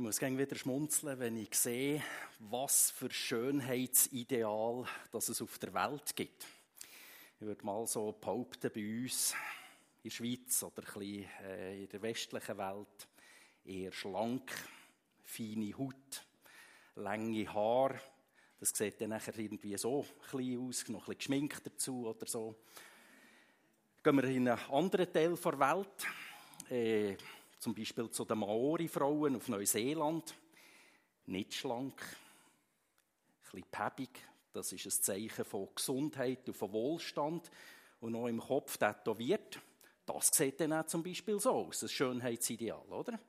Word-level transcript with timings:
Ich 0.00 0.02
muss 0.02 0.18
wieder 0.22 0.56
schmunzeln, 0.56 1.18
wenn 1.18 1.36
ich 1.36 1.54
sehe, 1.54 2.02
was 2.38 2.90
für 2.90 3.10
Schönheitsideal 3.10 4.86
das 5.12 5.28
es 5.28 5.42
auf 5.42 5.58
der 5.58 5.74
Welt 5.74 6.16
gibt. 6.16 6.46
Ich 7.38 7.46
würde 7.46 7.66
mal 7.66 7.86
so 7.86 8.10
behaupten, 8.18 8.70
bei 8.74 9.02
uns 9.02 9.34
in 10.02 10.08
der 10.08 10.10
Schweiz 10.10 10.62
oder 10.62 10.84
ein 10.84 10.98
bisschen 10.98 11.28
äh, 11.42 11.82
in 11.82 11.88
der 11.90 12.00
westlichen 12.00 12.56
Welt 12.56 13.08
eher 13.62 13.92
schlank, 13.92 14.50
feine 15.22 15.76
Haut, 15.76 16.24
lange 16.94 17.52
Haare. 17.52 18.00
Das 18.58 18.70
sieht 18.70 19.02
dann 19.02 19.10
nachher 19.10 19.38
irgendwie 19.38 19.76
so 19.76 20.06
ein 20.32 20.58
aus, 20.66 20.88
noch 20.88 21.00
ein 21.00 21.14
bisschen 21.14 21.18
geschminkt 21.18 21.66
dazu 21.66 22.06
oder 22.06 22.26
so. 22.26 22.56
Gehen 24.02 24.16
wir 24.16 24.24
in 24.24 24.48
einen 24.48 24.70
anderen 24.70 25.12
Teil 25.12 25.36
der 25.36 25.58
Welt. 25.60 26.06
Zum 27.60 27.74
Beispiel 27.74 28.10
zu 28.10 28.24
den 28.24 28.38
Maori-Frauen 28.38 29.36
auf 29.36 29.46
Neuseeland. 29.48 30.34
Nicht 31.26 31.52
schlank, 31.52 32.00
ein 32.02 33.50
bisschen 33.52 33.70
päbig. 33.70 34.08
Das 34.54 34.72
ist 34.72 34.86
ein 34.86 35.02
Zeichen 35.02 35.44
von 35.44 35.68
Gesundheit 35.74 36.48
und 36.48 36.56
von 36.56 36.72
Wohlstand. 36.72 37.50
Und 38.00 38.12
noch 38.12 38.28
im 38.28 38.40
Kopf 38.40 38.78
tätowiert. 38.78 39.60
Das 40.06 40.28
sieht 40.28 40.58
dann 40.58 40.72
auch 40.72 40.86
zum 40.86 41.02
Beispiel 41.02 41.38
so 41.38 41.50
aus, 41.50 41.82
ein 41.82 41.90
Schönheitsideal, 41.90 42.80
oder? 42.88 43.20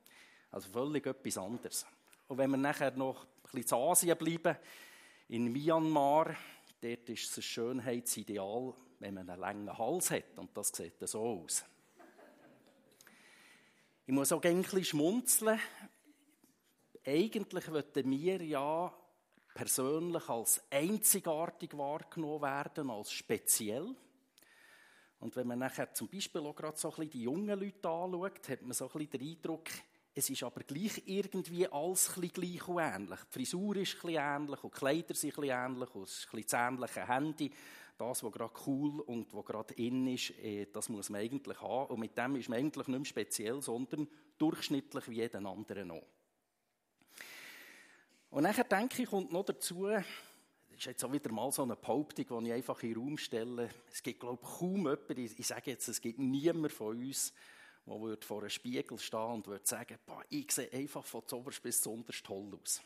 Also 0.49 0.69
völlig 0.69 1.05
etwas 1.05 1.37
anderes. 1.37 1.85
Und 2.29 2.37
wenn 2.37 2.51
wir 2.51 2.57
nachher 2.57 2.91
noch 2.91 3.25
ein 3.25 3.51
bisschen 3.51 3.77
in 3.77 3.83
Asien 3.83 4.17
bleiben, 4.17 4.57
in 5.27 5.51
Myanmar, 5.51 6.37
dort 6.79 7.09
ist 7.09 7.31
es 7.31 7.37
ein 7.37 7.43
Schönheitsideal, 7.43 8.73
wenn 8.99 9.13
man 9.13 9.29
einen 9.29 9.41
langen 9.41 9.77
Hals 9.77 10.09
hat. 10.09 10.37
Und 10.37 10.55
das 10.55 10.69
sieht 10.69 11.01
dann 11.01 11.07
so 11.09 11.21
aus. 11.21 11.65
Ich 14.11 14.13
muss 14.13 14.33
auch 14.33 14.43
ein 14.43 14.61
bisschen 14.61 14.83
schmunzeln. 14.83 15.57
Eigentlich 17.05 17.71
wollten 17.71 18.11
wir 18.11 18.43
ja 18.43 18.93
persönlich 19.53 20.27
als 20.27 20.61
einzigartig 20.69 21.77
wahrgenommen 21.77 22.41
werden, 22.41 22.89
als 22.89 23.13
speziell. 23.13 23.95
Und 25.21 25.33
wenn 25.37 25.47
man 25.47 25.59
nachher 25.59 25.93
zum 25.93 26.09
Beispiel 26.09 26.41
auch 26.41 26.53
gerade 26.53 26.77
so 26.77 26.89
ein 26.89 26.95
bisschen 26.95 27.09
die 27.11 27.21
jungen 27.21 27.57
Leute 27.57 27.87
anschaut, 27.87 28.49
hat 28.49 28.61
man 28.63 28.73
so 28.73 28.89
ein 28.89 28.91
bisschen 28.91 29.11
den 29.11 29.29
Eindruck, 29.29 29.69
es 30.13 30.29
ist 30.29 30.43
aber 30.43 30.61
gleich 30.63 31.01
irgendwie 31.05 31.67
alles 31.67 32.17
ein 32.17 32.27
gleich 32.29 32.67
und 32.67 32.79
ähnlich. 32.79 33.19
Die 33.29 33.33
Frisur 33.33 33.77
ist 33.77 34.03
ein 34.03 34.09
ähnlich 34.09 34.63
und 34.63 34.73
die 34.73 34.79
Kleider 34.79 35.13
sind 35.13 35.37
ein 35.37 35.43
ähnlich 35.43 35.95
und 35.95 36.03
es 36.03 36.25
ist 36.25 36.33
ein 36.33 36.41
das 36.41 36.53
ähnliche 36.53 37.07
Handy 37.07 37.51
das, 38.01 38.23
was 38.23 38.31
gerade 38.31 38.53
cool 38.65 38.99
und 39.01 39.33
was 39.33 39.45
gerade 39.45 39.73
in 39.75 40.07
ist, 40.07 40.31
äh, 40.39 40.65
das 40.71 40.89
muss 40.89 41.09
man 41.09 41.21
eigentlich 41.21 41.61
haben. 41.61 41.93
Und 41.93 41.99
mit 41.99 42.17
dem 42.17 42.35
ist 42.35 42.49
man 42.49 42.59
eigentlich 42.59 42.87
nicht 42.87 42.97
mehr 42.97 43.05
speziell, 43.05 43.61
sondern 43.61 44.07
durchschnittlich 44.37 45.07
wie 45.07 45.17
jeden 45.17 45.45
anderen 45.45 45.91
auch. 45.91 46.07
Und 48.31 48.43
nachher 48.43 48.63
denke 48.63 49.03
ich, 49.03 49.09
kommt 49.09 49.31
noch 49.31 49.45
dazu, 49.45 49.85
das 49.87 50.05
ist 50.75 50.85
jetzt 50.85 51.03
auch 51.03 51.11
wieder 51.11 51.31
mal 51.31 51.51
so 51.51 51.61
eine 51.63 51.75
Behauptung, 51.75 52.43
die 52.43 52.49
ich 52.49 52.53
einfach 52.53 52.81
in 52.81 52.93
den 52.93 53.03
Raum 53.03 53.17
stelle. 53.17 53.69
Es 53.91 54.01
gibt, 54.01 54.21
glaube 54.21 54.39
ich, 54.41 54.49
kaum 54.49 54.87
jemanden, 54.87 55.19
ich 55.37 55.47
sage 55.47 55.71
jetzt, 55.71 55.87
es 55.87 56.01
gibt 56.01 56.17
niemand 56.17 56.71
von 56.71 56.97
uns, 56.97 57.33
der 57.85 58.17
vor 58.21 58.39
einem 58.39 58.49
Spiegel 58.49 58.97
stehen 58.99 59.19
und 59.19 59.47
würde 59.47 59.65
sagen, 59.65 59.97
ich 60.29 60.51
sehe 60.51 60.71
einfach 60.71 61.05
von 61.05 61.27
zuoberst 61.27 61.61
bis 61.61 61.81
zu 61.81 61.91
unterst 61.91 62.25
toll 62.25 62.57
aus 62.61 62.81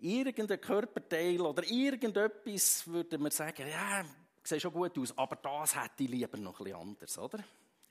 irgendein 0.00 0.60
Körperteil 0.60 1.40
oder 1.40 1.62
irgendetwas, 1.64 2.86
würde 2.86 3.18
man 3.18 3.30
sagen, 3.30 3.68
ja, 3.68 4.04
sieht 4.42 4.62
schon 4.62 4.72
gut 4.72 4.96
aus, 4.98 5.16
aber 5.16 5.36
das 5.36 5.76
hätte 5.76 6.04
ich 6.04 6.10
lieber 6.10 6.38
noch 6.38 6.58
ein 6.60 6.64
bisschen 6.64 6.80
anders, 6.80 7.18
oder? 7.18 7.44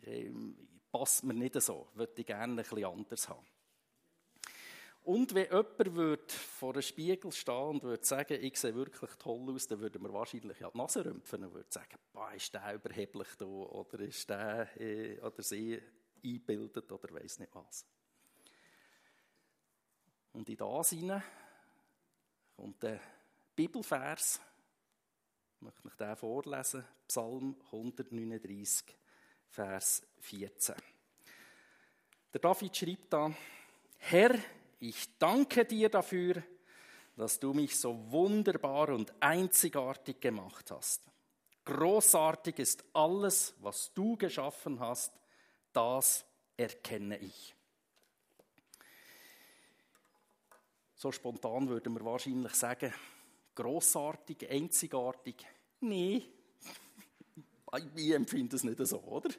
Ähm, 0.04 0.56
passt 0.92 1.24
mir 1.24 1.34
nicht 1.34 1.60
so, 1.62 1.88
würde 1.94 2.14
ich 2.18 2.26
gerne 2.26 2.54
ein 2.54 2.56
bisschen 2.58 2.86
anders 2.86 3.30
haben. 3.30 3.46
Und 5.10 5.34
wenn 5.34 5.46
jemand 5.46 5.96
würde 5.96 6.32
vor 6.32 6.74
einem 6.74 6.84
Spiegel 6.84 7.32
stehen 7.32 7.56
und 7.56 7.82
würde 7.82 8.06
sagen, 8.06 8.44
ich 8.44 8.56
sehe 8.60 8.76
wirklich 8.76 9.10
toll 9.16 9.50
aus, 9.50 9.66
dann 9.66 9.80
würde 9.80 9.98
man 9.98 10.14
wahrscheinlich 10.14 10.60
ja 10.60 10.70
die 10.70 10.78
Nase 10.78 11.04
rümpfen 11.04 11.46
und 11.46 11.52
würde 11.56 11.72
sagen, 11.72 11.98
boah, 12.14 12.32
ist 12.32 12.54
der 12.54 12.76
überheblich 12.76 13.30
da 13.36 13.46
oder 13.46 14.00
ist 14.02 14.30
der 14.30 14.80
äh, 14.80 15.20
oder 15.20 15.42
sie 15.42 15.82
eingebildet 16.24 16.92
oder 16.92 17.12
weiß 17.12 17.40
nicht 17.40 17.56
was. 17.56 17.88
Und 20.34 20.48
in 20.48 20.58
das 20.58 20.90
hinein 20.92 21.24
und 22.58 22.84
der 22.84 23.00
Bibelvers, 23.56 24.40
ich 25.56 25.62
möchte 25.62 25.88
ich 25.88 25.96
den 25.96 26.16
vorlesen, 26.18 26.86
Psalm 27.08 27.56
139, 27.72 28.96
Vers 29.48 30.04
14. 30.20 30.76
Der 32.32 32.42
David 32.42 32.78
schreibt 32.78 33.12
da, 33.12 33.34
Herr, 33.98 34.38
ich 34.80 35.18
danke 35.18 35.66
dir 35.66 35.90
dafür, 35.90 36.44
dass 37.16 37.40
du 37.40 37.54
mich 37.54 37.78
so 37.78 38.12
wunderbar 38.12 38.90
und 38.90 39.14
einzigartig 39.20 40.22
gemacht 40.22 40.72
hast. 40.72 41.04
Großartig 41.66 42.60
ist 42.60 42.86
alles, 42.94 43.54
was 43.60 43.94
du 43.94 44.16
geschaffen 44.16 44.80
hast, 44.80 45.14
das 45.74 46.26
erkenne 46.56 47.18
ich. 47.18 47.54
So 50.96 51.12
spontan 51.12 51.70
würden 51.70 51.94
wir 51.94 52.04
wahrscheinlich 52.06 52.54
sagen, 52.54 52.94
großartig, 53.56 54.50
einzigartig. 54.50 55.46
Nee, 55.82 56.26
ich 57.96 58.12
empfinde 58.12 58.56
es 58.56 58.64
nicht 58.64 58.86
so, 58.86 59.00
oder? 59.02 59.30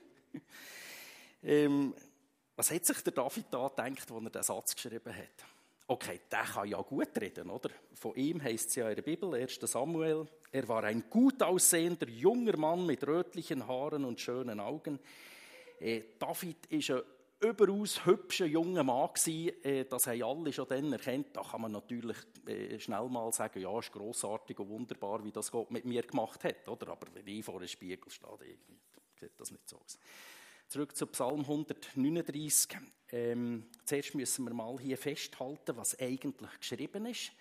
Ähm, 1.42 1.94
was 2.60 2.70
hat 2.70 2.84
sich 2.84 3.00
der 3.00 3.14
David 3.14 3.46
da 3.50 3.68
gedacht, 3.68 4.10
als 4.10 4.10
er 4.10 4.20
diesen 4.20 4.42
Satz 4.42 4.74
geschrieben 4.74 5.16
hat? 5.16 5.46
Okay, 5.86 6.20
der 6.30 6.42
kann 6.42 6.68
ja 6.68 6.82
gut 6.82 7.18
reden, 7.18 7.48
oder? 7.48 7.70
Von 7.94 8.14
ihm 8.16 8.42
heißt 8.42 8.68
es 8.68 8.74
ja 8.74 8.90
in 8.90 8.96
der 8.96 9.02
Bibel, 9.02 9.34
1. 9.34 9.58
Samuel, 9.62 10.26
er 10.52 10.68
war 10.68 10.84
ein 10.84 11.04
gut 11.08 11.42
aussehender 11.42 12.06
junger 12.06 12.58
Mann 12.58 12.84
mit 12.84 13.06
rötlichen 13.06 13.66
Haaren 13.66 14.04
und 14.04 14.20
schönen 14.20 14.60
Augen. 14.60 14.98
Äh, 15.80 16.02
David 16.18 16.66
ist 16.66 16.90
ein 16.90 17.00
überaus 17.40 18.04
hübscher 18.04 18.44
junger 18.44 18.84
Mann. 18.84 19.08
Äh, 19.26 19.86
das 19.86 20.06
haben 20.06 20.22
alle 20.22 20.52
schon 20.52 20.68
dann 20.68 20.92
erkannt. 20.92 21.28
Da 21.32 21.42
kann 21.42 21.62
man 21.62 21.72
natürlich 21.72 22.18
äh, 22.46 22.78
schnell 22.78 23.08
mal 23.08 23.32
sagen, 23.32 23.62
ja, 23.62 23.78
ist 23.78 23.90
grossartig 23.90 24.58
und 24.58 24.68
wunderbar, 24.68 25.24
wie 25.24 25.32
das 25.32 25.50
Gott 25.50 25.70
mit 25.70 25.86
mir 25.86 26.02
gemacht 26.02 26.44
hat. 26.44 26.68
Oder? 26.68 26.88
Aber 26.88 27.06
wenn 27.14 27.26
ich 27.26 27.42
vor 27.42 27.56
einem 27.56 27.68
Spiegel 27.68 28.10
stehe, 28.10 28.58
sieht 29.18 29.40
das 29.40 29.50
nicht 29.50 29.66
so 29.66 29.78
aus. 29.78 29.98
Zurück 30.70 30.96
zu 30.96 31.04
Psalm 31.08 31.40
139. 31.40 32.78
Ähm, 33.10 33.66
zuerst 33.84 34.14
müssen 34.14 34.44
wir 34.44 34.54
mal 34.54 34.78
hier 34.78 34.96
festhalten, 34.96 35.76
was 35.76 35.98
eigentlich 35.98 36.60
geschrieben 36.60 37.06
ist. 37.06 37.32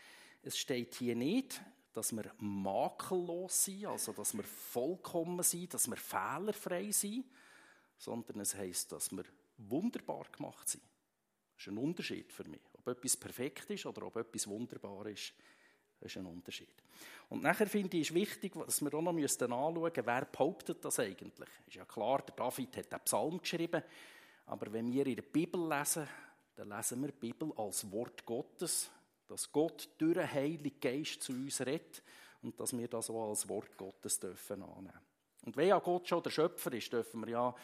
Es 0.42 0.58
steht 0.58 0.96
hier 0.96 1.16
nicht, 1.16 1.62
dass 1.94 2.12
wir 2.12 2.34
makellos 2.40 3.66
sind, 3.66 3.86
also 3.86 4.14
dass 4.14 4.34
wir 4.34 4.44
vollkommen 4.44 5.44
sind, 5.44 5.72
dass 5.76 5.88
wir 5.88 5.98
fehlerfrei 5.98 6.90
sind, 6.90 7.24
sondern 8.00 8.40
es 8.40 8.56
heißt, 8.56 8.92
dass 8.94 9.12
wir 9.12 9.26
wunderbar 9.58 10.26
gemacht 10.32 10.68
sind. 10.68 10.84
Das 11.56 11.68
ist 11.68 11.72
ein 11.72 11.78
Unterschied 11.78 12.34
für 12.34 12.46
mich. 12.46 12.62
Ob 12.74 12.88
etwas 12.88 13.16
perfekt 13.16 13.70
ist 13.70 13.86
oder 13.86 14.08
ob 14.08 14.16
etwas 14.16 14.48
wunderbar 14.48 15.06
ist, 15.06 15.36
ist 16.02 16.18
ein 16.18 16.26
Unterschied. 16.26 16.70
Und 17.30 17.44
nachher 17.44 17.68
finde 17.68 17.98
ich 17.98 18.10
es 18.10 18.14
wichtig, 18.14 18.54
dass 18.54 18.82
wir 18.82 18.94
auch 18.94 19.02
noch 19.02 19.12
anschauen 19.12 19.82
müssen, 19.82 20.06
wer 20.06 20.26
behauptet 20.26 20.84
das 20.84 21.00
eigentlich. 21.00 21.50
Ist 21.68 21.76
ja 21.76 21.86
klar, 21.86 22.22
der 22.22 22.36
David 22.36 22.78
hat 22.78 22.92
den 22.92 23.00
Psalm 23.02 23.40
geschrieben, 23.40 23.84
aber 24.46 24.74
wenn 24.74 24.92
wir 24.92 25.06
in 25.06 25.16
der 25.16 25.24
Bibel 25.24 25.68
lesen, 25.70 26.08
dann 26.56 26.70
lesen 26.70 27.02
wir 27.02 27.12
die 27.12 27.20
Bibel 27.20 27.54
als 27.56 27.90
Wort 27.92 28.26
Gottes, 28.26 28.90
dass 29.28 29.52
Gott 29.52 29.88
durch 29.98 30.16
den 30.16 30.32
Heiligen 30.32 30.80
Geist 30.80 31.22
zu 31.22 31.34
uns 31.34 31.62
redet 31.62 32.02
und 32.42 32.60
dass 32.60 32.76
wir 32.76 32.88
das 32.88 33.10
auch 33.10 33.30
als 33.30 33.48
Wort 33.48 33.78
Gottes 33.78 34.20
dürfen 34.20 34.64
annehmen. 34.64 35.00
Und 35.46 35.56
wenn 35.56 35.68
ja 35.68 35.80
Gott 35.80 36.08
schon 36.08 36.24
der 36.24 36.32
Schöpfer 36.32 36.74
ist, 36.74 36.92
dürfen 36.92 37.22
wir 37.22 37.30
ja 37.30 37.56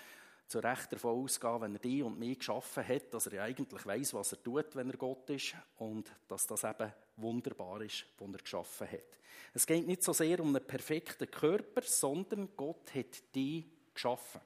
zu 0.47 0.59
Recht 0.59 0.91
davon 0.91 1.23
ausgehen, 1.23 1.61
wenn 1.61 1.75
er 1.75 1.79
die 1.79 2.03
und 2.03 2.19
mich 2.19 2.39
geschaffen 2.39 2.87
hat, 2.87 3.13
dass 3.13 3.27
er 3.27 3.33
ja 3.33 3.43
eigentlich 3.43 3.85
weiß, 3.85 4.13
was 4.13 4.33
er 4.33 4.43
tut, 4.43 4.75
wenn 4.75 4.89
er 4.89 4.97
Gott 4.97 5.29
ist 5.29 5.55
und 5.77 6.11
dass 6.27 6.45
das 6.45 6.63
eben 6.63 6.91
wunderbar 7.17 7.81
ist, 7.81 8.05
was 8.19 8.31
er 8.31 8.37
geschaffen 8.37 8.91
hat. 8.91 9.19
Es 9.53 9.65
geht 9.65 9.87
nicht 9.87 10.03
so 10.03 10.13
sehr 10.13 10.39
um 10.39 10.55
einen 10.55 10.65
perfekten 10.65 11.29
Körper, 11.31 11.81
sondern 11.81 12.49
Gott 12.55 12.93
hat 12.93 13.23
die 13.33 13.65
geschaffen. 13.93 14.41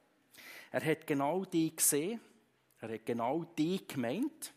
Er 0.72 0.86
hat 0.86 1.08
genau 1.08 1.46
die 1.46 1.76
gesehen, 1.76 2.22
er 2.80 2.94
hat 2.94 3.06
genau 3.06 3.44
die 3.44 3.86
gemeint. 3.86 4.54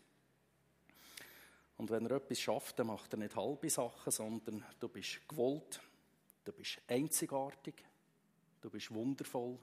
Und 1.75 1.89
wenn 1.89 2.05
er 2.05 2.17
etwas 2.17 2.39
schafft, 2.39 2.79
dann 2.79 2.87
macht 2.87 3.13
er 3.13 3.19
nicht 3.19 3.35
halbe 3.35 3.69
Sachen, 3.69 4.11
sondern 4.11 4.63
du 4.79 4.87
bist 4.87 5.27
gewollt, 5.27 5.81
du 6.45 6.53
bist 6.53 6.79
einzigartig, 6.87 7.83
du 8.61 8.69
bist 8.69 8.93
wundervoll, 8.93 9.57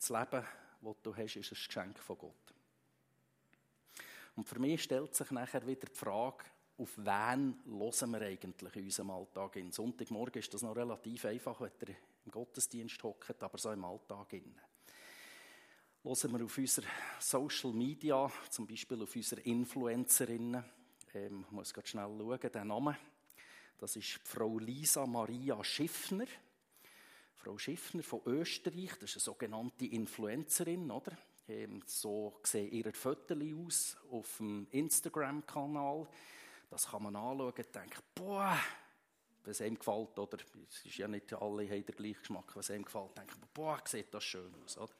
das 0.00 0.08
Leben, 0.08 0.46
das 0.82 0.96
du 1.02 1.16
hast, 1.16 1.36
ist 1.36 1.52
ein 1.52 1.54
Geschenk 1.54 1.98
von 1.98 2.18
Gott. 2.18 2.54
Und 4.36 4.48
für 4.48 4.58
mich 4.58 4.82
stellt 4.82 5.14
sich 5.14 5.30
nachher 5.30 5.66
wieder 5.66 5.86
die 5.86 5.98
Frage, 5.98 6.44
auf 6.78 6.96
wen 6.96 7.60
hören 7.66 8.10
wir 8.12 8.22
eigentlich 8.22 8.76
in 8.76 8.84
unserem 8.84 9.10
Alltag? 9.10 9.56
In 9.56 9.70
Sonntagmorgen 9.70 10.40
ist 10.40 10.54
das 10.54 10.62
noch 10.62 10.74
relativ 10.74 11.26
einfach, 11.26 11.60
wenn 11.60 11.70
ihr 11.86 11.96
im 12.24 12.32
Gottesdienst 12.32 13.02
hockt, 13.02 13.42
aber 13.42 13.58
so 13.58 13.70
im 13.70 13.84
Alltag. 13.84 14.32
Innen. 14.32 14.58
hören 16.02 16.38
wir 16.38 16.44
auf 16.46 16.56
unserer 16.56 16.86
Social 17.18 17.72
Media, 17.72 18.32
zum 18.48 18.66
Beispiel 18.66 19.02
auf 19.02 19.14
unserer 19.14 19.44
Influencerinnen, 19.44 20.64
ähm, 21.12 21.44
ich 21.46 21.50
muss 21.50 21.74
gerade 21.74 21.88
schnell 21.88 22.16
schauen, 22.18 22.52
den 22.52 22.68
Namen, 22.68 22.96
das 23.76 23.96
ist 23.96 24.20
Frau 24.24 24.58
Lisa 24.58 25.06
Maria 25.06 25.62
Schiffner. 25.62 26.26
Frau 27.42 27.56
Schiffner 27.56 28.02
von 28.02 28.20
Österreich, 28.26 28.90
das 29.00 29.16
ist 29.16 29.16
eine 29.16 29.34
sogenannte 29.34 29.86
Influencerin, 29.86 30.90
oder? 30.90 31.12
Ähm, 31.48 31.80
so 31.86 32.38
sehen 32.42 32.70
ihre 32.70 32.92
Fotos 32.92 33.38
aus 33.66 33.96
auf 34.10 34.36
dem 34.36 34.66
Instagram-Kanal. 34.70 36.06
Das 36.68 36.88
kann 36.88 37.02
man 37.02 37.16
anschauen 37.16 37.40
und 37.40 37.74
denken, 37.74 38.02
boah, 38.14 38.58
was 39.44 39.62
einem 39.62 39.78
gefällt, 39.78 40.18
oder? 40.18 40.36
Es 40.68 40.84
ist 40.84 40.98
ja 40.98 41.08
nicht 41.08 41.32
alle 41.32 41.66
haben 41.66 41.86
den 41.86 41.96
gleichen 41.96 42.20
Geschmack, 42.20 42.54
was 42.54 42.70
einem 42.70 42.84
gefällt, 42.84 43.16
denken, 43.16 43.40
boah, 43.54 43.80
sieht 43.86 44.12
das 44.12 44.22
schön 44.22 44.54
aus, 44.62 44.76
oder? 44.76 44.92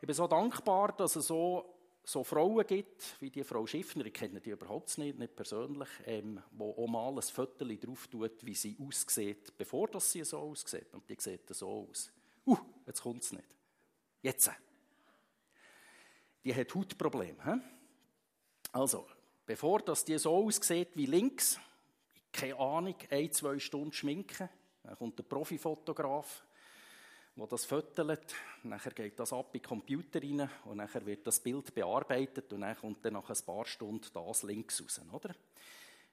Ich 0.00 0.06
bin 0.06 0.14
so 0.14 0.26
dankbar, 0.26 0.92
dass 0.96 1.12
so, 1.12 1.72
so 2.04 2.22
Frauen 2.22 2.66
gibt, 2.66 3.16
wie 3.20 3.30
die 3.30 3.44
Frau 3.44 3.66
Schiffner, 3.66 4.04
ich 4.06 4.12
kenne 4.12 4.40
die 4.40 4.50
überhaupt 4.50 4.96
nicht, 4.98 5.18
nicht 5.18 5.34
persönlich, 5.34 5.88
ähm, 6.04 6.40
wo 6.52 6.72
auch 6.72 6.86
mal 6.86 7.14
ein 7.14 7.22
Foto 7.22 7.64
drauf 7.64 8.06
tut, 8.08 8.44
wie 8.44 8.54
sie 8.54 8.76
aussieht, 8.78 9.56
bevor 9.56 9.88
das 9.88 10.12
sie 10.12 10.22
so 10.24 10.38
aussieht. 10.38 10.92
Und 10.92 11.08
die 11.08 11.16
sieht 11.18 11.48
so 11.48 11.68
aus. 11.68 12.12
Uh, 12.46 12.58
jetzt 12.86 13.02
kommt 13.02 13.22
es 13.22 13.32
nicht. 13.32 13.48
Jetzt. 14.20 14.50
Die 16.44 16.54
hat 16.54 16.74
Hautprobleme. 16.74 17.42
He? 17.42 17.60
Also, 18.72 19.06
bevor 19.46 19.80
das 19.80 20.04
die 20.04 20.18
so 20.18 20.30
aussieht 20.30 20.90
wie 20.94 21.06
links, 21.06 21.58
keine 22.30 22.58
Ahnung, 22.58 22.96
ein, 23.10 23.32
zwei 23.32 23.58
Stunden 23.58 23.92
schminken, 23.92 24.50
dann 24.82 24.96
kommt 24.96 25.18
der 25.18 25.22
Profifotograf, 25.24 26.44
der 27.36 27.46
das 27.48 27.64
fötelt, 27.64 28.34
nachher 28.62 28.92
geht 28.92 29.18
das 29.18 29.32
ab 29.32 29.54
in 29.54 29.60
den 29.60 29.66
Computer 29.66 30.22
rein 30.22 30.48
und 30.66 30.76
nachher 30.76 31.04
wird 31.04 31.26
das 31.26 31.40
Bild 31.40 31.74
bearbeitet 31.74 32.52
und 32.52 32.60
dann 32.60 32.76
kommt 32.76 33.04
dann 33.04 33.14
nach 33.14 33.28
ein 33.28 33.44
paar 33.44 33.64
Stunden 33.66 34.06
das 34.12 34.42
links 34.44 34.80
raus, 34.80 35.00
oder? 35.12 35.34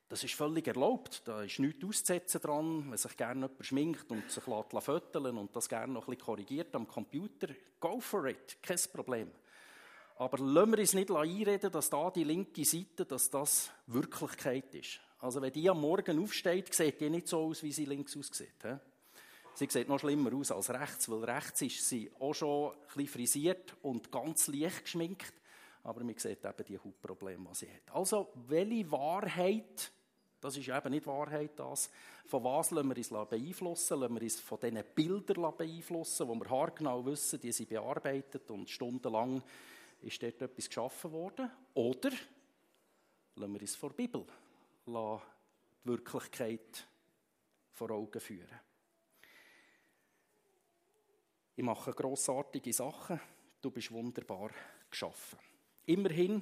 Das 0.10 0.24
ist 0.24 0.34
völlig 0.34 0.68
erlaubt, 0.68 1.22
da 1.26 1.44
ist 1.44 1.60
nichts 1.60 1.86
auszusetzen 1.86 2.42
dran, 2.42 2.92
wenn 2.92 2.98
sich 2.98 3.16
gerne 3.16 3.46
jemand 3.46 3.66
schminkt 3.66 4.12
und 4.12 4.30
sich 4.30 4.44
föteln 4.44 5.38
und 5.38 5.56
das 5.56 5.70
gerne 5.70 5.94
noch 5.94 6.08
ein 6.08 6.16
bisschen 6.16 6.26
korrigiert 6.26 6.76
am 6.76 6.88
Computer, 6.88 7.48
go 7.80 8.00
for 8.02 8.26
it, 8.26 8.58
kein 8.62 8.80
Problem. 8.92 9.32
Aber 10.18 10.38
lassen 10.40 10.72
wir 10.72 10.80
uns 10.80 10.94
nicht 10.94 11.12
einreden, 11.12 11.72
dass 11.72 11.90
da 11.90 12.12
die 12.12 12.26
linke 12.26 12.66
Seite, 12.66 13.06
dass 13.06 13.30
das 13.30 13.72
Wirklichkeit 13.88 14.76
ist. 14.76 15.00
Also 15.20 15.42
wenn 15.42 15.54
die 15.54 15.70
am 15.70 15.80
Morgen 15.80 16.22
aufsteht, 16.22 16.74
sieht 16.74 17.00
die 17.00 17.10
nicht 17.10 17.28
so 17.28 17.46
aus, 17.46 17.64
wie 17.64 17.72
sie 17.72 17.86
links 17.86 18.18
aussieht. 18.18 18.54
He? 18.64 18.76
Sie 19.62 19.68
sieht 19.70 19.90
noch 19.90 20.00
schlimmer 20.00 20.34
aus 20.34 20.52
als 20.52 20.72
rechts, 20.72 21.08
weil 21.08 21.24
rechts 21.24 21.62
ist 21.62 21.88
sie 21.88 22.12
auch 22.20 22.34
schon 22.34 22.72
ein 22.72 22.78
bisschen 22.88 23.08
frisiert 23.08 23.76
und 23.84 24.12
ganz 24.12 24.48
leicht 24.48 24.86
geschminkt. 24.86 25.36
Aber 25.84 26.04
man 26.04 26.18
sieht 26.18 26.44
eben 26.44 26.66
die 26.68 26.80
Hautprobleme, 26.80 27.48
die 27.48 27.56
sie 27.56 27.72
hat. 27.72 27.96
Also, 27.96 28.32
welche 28.48 28.90
Wahrheit, 28.92 29.92
das 30.40 30.58
ist 30.58 30.68
eben 30.68 30.90
nicht 30.90 31.06
Wahrheit, 31.06 31.52
das, 31.58 31.92
von 32.26 32.44
was 32.44 32.72
lassen 32.72 32.90
wir 32.90 32.98
uns 32.98 33.10
beeinflussen? 33.10 34.00
Lassen 34.00 34.16
wir 34.16 34.22
uns 34.24 34.40
von 34.40 34.60
diesen 34.60 34.84
Bildern 34.96 35.56
beeinflussen, 35.56 36.28
wo 36.28 36.34
wir 36.34 36.50
haargenau 36.50 37.06
wissen, 37.06 37.40
die 37.40 37.52
sind 37.52 37.70
bearbeitet 37.70 38.50
und 38.50 38.68
stundenlang 38.68 39.44
ist 40.02 40.24
dort 40.24 40.42
etwas 40.42 40.66
geschaffen 40.66 41.12
worden? 41.12 41.52
Oder 41.76 42.10
lassen 43.36 43.54
wir 43.54 43.62
uns 43.62 43.76
vor 43.76 43.90
der 43.90 43.98
Bibel 43.98 44.26
die 44.88 45.20
Wirklichkeit 45.84 46.88
vor 47.70 47.92
Augen 47.92 48.20
führen? 48.20 48.71
Ich 51.62 51.66
mache 51.66 51.94
grossartige 51.94 52.74
Sachen. 52.74 53.22
Du 53.62 53.70
bist 53.70 53.92
wunderbar 53.92 54.50
geschaffen. 54.90 55.38
Immerhin 55.86 56.42